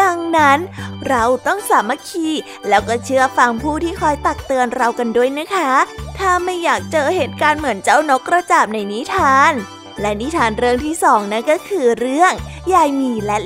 [0.01, 0.59] ดังนั้น
[1.07, 2.27] เราต้องสามัคคี
[2.69, 5.71] แล้วก็เชื่อฟังผู้ที่คอยตักเตือนเรากันด้วยนะคะ
[6.17, 9.53] ถ้าไม่อยากเจอเหตุการณ์เหมือนเจ้านกกระจาบในนิทาน
[10.01, 12.33] และนิทานเรื่องที่สองนั่นก็คือเรื่อง
[12.73, 13.37] ยายมีและ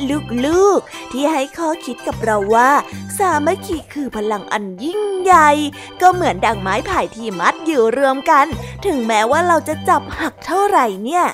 [0.46, 2.72] ลูกๆ ที่ให้ข้อคิดกับเราว่า
[3.18, 5.50] สามัคคีคือพลังอันยิ่งใหญ่
[6.02, 8.46] ก็เหมือนดังไม้ไผ่ที่มัดอยู่รวมกัน
[8.86, 11.26] ถึงแม้ว่าเราจะจับหักเท่าไหร่เนี่ย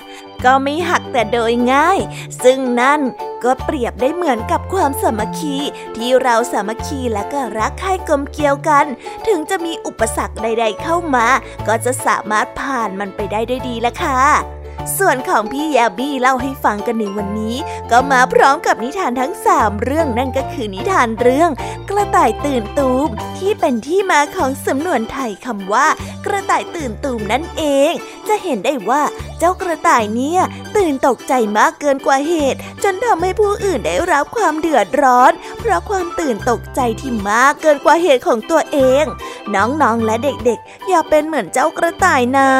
[0.44, 1.98] ก็ไม่หักแต่โดยง่าย
[2.42, 3.00] ซึ่งนั่น
[3.44, 5.56] ก็เปรียบได้เหมือนกับความสามัคคี
[5.96, 8.86] ที่เราสามัคคีและก็รักใคร่กลมเกลียวกัน
[9.26, 11.26] ถึงจะมีอุปสรรคใด ๆ เข้ามา
[11.66, 14.63] ก็จะสามารถผ่านมันไปได้ด้วยดีละค่ะ
[14.98, 17.56] ส่วนของพี่แยบี้เล่าให้ฟังกันในวันนี้
[17.90, 21.50] ก็มาพร้อมกับนิทานทั้งสามเรื่องนั่นก็คือนิทานเรื่อง
[21.88, 23.08] กระต่ายตื่นตูม
[23.38, 25.86] ที่เป็นที่มาของสำนวนไทยคำว่า
[26.26, 27.92] กระต่ายตื่นตูมนั่นเอง
[28.28, 29.02] จะเห็นได้ว่า
[29.38, 30.40] เจ้ากระต่ายเนี่ย
[30.76, 39.04] ตื่นตกใจมากเกินกว่าเหตุ จนทำให้ผู้อื่นได้รับความเดือดร้อน เพราะความตื่นตกใจที่มากเกินกว่าเหตุของตัวเอง
[39.54, 42.50] น้องๆและเด็กๆ อย่าเป็นเหมือนเจ้ากระต่ายนะ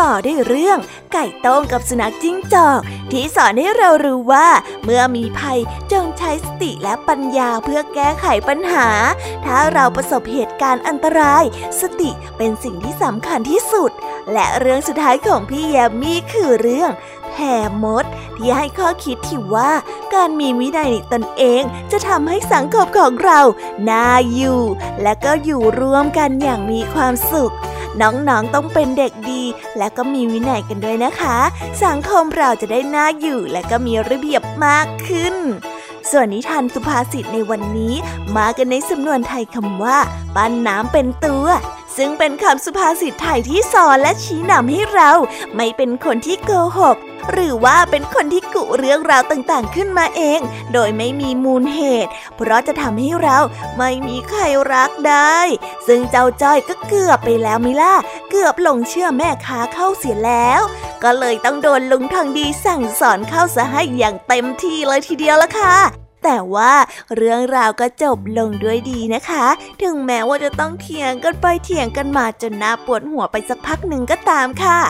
[0.00, 0.78] ต่อด้วยเรื่อง
[1.12, 2.80] ไก่โต้งกับสุนัขจิ้งจอก
[3.10, 4.48] ที่สอนให้เรารู้ว่า
[4.84, 5.60] เมื่อมีภัย
[5.92, 8.88] จงใช้สติและปัญญาเพื่อแก้ไขปัญหา
[9.44, 11.44] ถ้าเราประสบเหตุการณ์อันตราย
[11.80, 13.90] สติเป็นสิ่งที่สำคัญที่สุด
[14.32, 16.90] และเรื่องสุดท้ายของพี่แยมมี่คือเรื่อง
[17.30, 18.04] แผ่มด
[18.36, 19.72] ที่ให้ข้อคิดที่ว่า
[20.14, 23.40] การมีวินัยในตนเองจะทำให้สังคมของเรา
[23.88, 24.62] น่าอยู่
[25.02, 27.52] และก็อยู่ร่วมกันอย่างมีความสุข
[28.00, 29.42] น้องๆต้องเป็นเด็กดี
[29.78, 31.38] และก็มีวินัยกันด้วยนะคะ
[31.84, 35.34] สังคมเราจะได้น่าอยู่และก็มีระเบียบมากขึ้น
[36.10, 37.94] ส่วนนิทานสุภาษิตในวันนี้
[38.36, 39.98] มากันในสำนวนไทยคำว่า
[40.36, 41.46] ปั้นน้ำเป็นตัว
[41.98, 45.10] ซึ่งเป็นคำสุภาษิตไทยที่สอนและชี้นำให้เรา
[45.56, 46.96] ไม่เป็นคนที่โกหก
[47.32, 50.40] หรือว่าเป็นคนที่กุเรื่องราวต่างๆขึ้นมาเอง
[50.72, 53.38] โดยไม่มีมูลเหตุ เพราะจะทำให้เรา
[53.78, 54.42] ไม่มีใคร
[54.72, 55.38] รักได้
[55.86, 57.94] ซึ่งเจ้าจ้อยก็เกือบไปแล้วมิล่ะ
[58.30, 60.60] เกือบหลงเชื่อแม่ค้าเข้าเสียแล้ว
[61.02, 66.72] ก็เลยต้องโดนลุงทองดีสั่งสอนเข้าซะให้อย่างเต็มที่เลยทีเดียวละค่ะ แต่ว่า
[67.16, 69.46] เรื่องราวก็จบลงด้วยดีนะคะ
[69.82, 74.80] ถึงแม้ว่าจะต้องเถียงกันไปเถียงกันมาจนน่าปวดหัวไปสักพักหนึ่งก็ตามค่ะ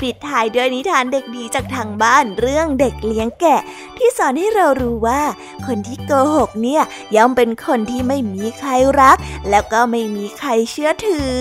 [0.00, 3.60] ปิดท้ายด้วยนิทานเด็กดีจากทางบ้านเรื่องเด็กเลี้ยงแกะ
[3.96, 5.22] ที่สอนให้เรารู้ว่า
[5.66, 6.82] คนที่โกหกเนี่ย
[7.16, 8.70] ย่อมเป็นคนที่ไม่มีใคร
[9.00, 9.16] รัก
[9.50, 11.34] แล้วก็ไม่มีใครเชื่อถือ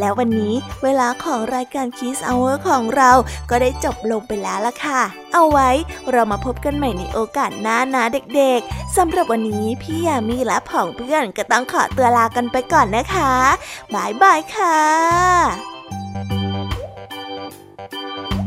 [0.00, 3.10] แล้ววันนี้เวลาของรายการ Kids Hour ของเรา
[3.50, 5.00] ก็ได้จบลงไปแล้วล่ะค่ะ
[5.32, 5.70] เอาไว้
[6.10, 8.02] เรามาพบกันใหม่ในโอกาสหน้านะ
[8.34, 13.32] เด็กๆสำหรับวันนี้พี่ยามีและผองเพื่อนก็ต้องขอตัวลากันไปก่อนนะคะ
[13.94, 14.76] บายบายค่ะ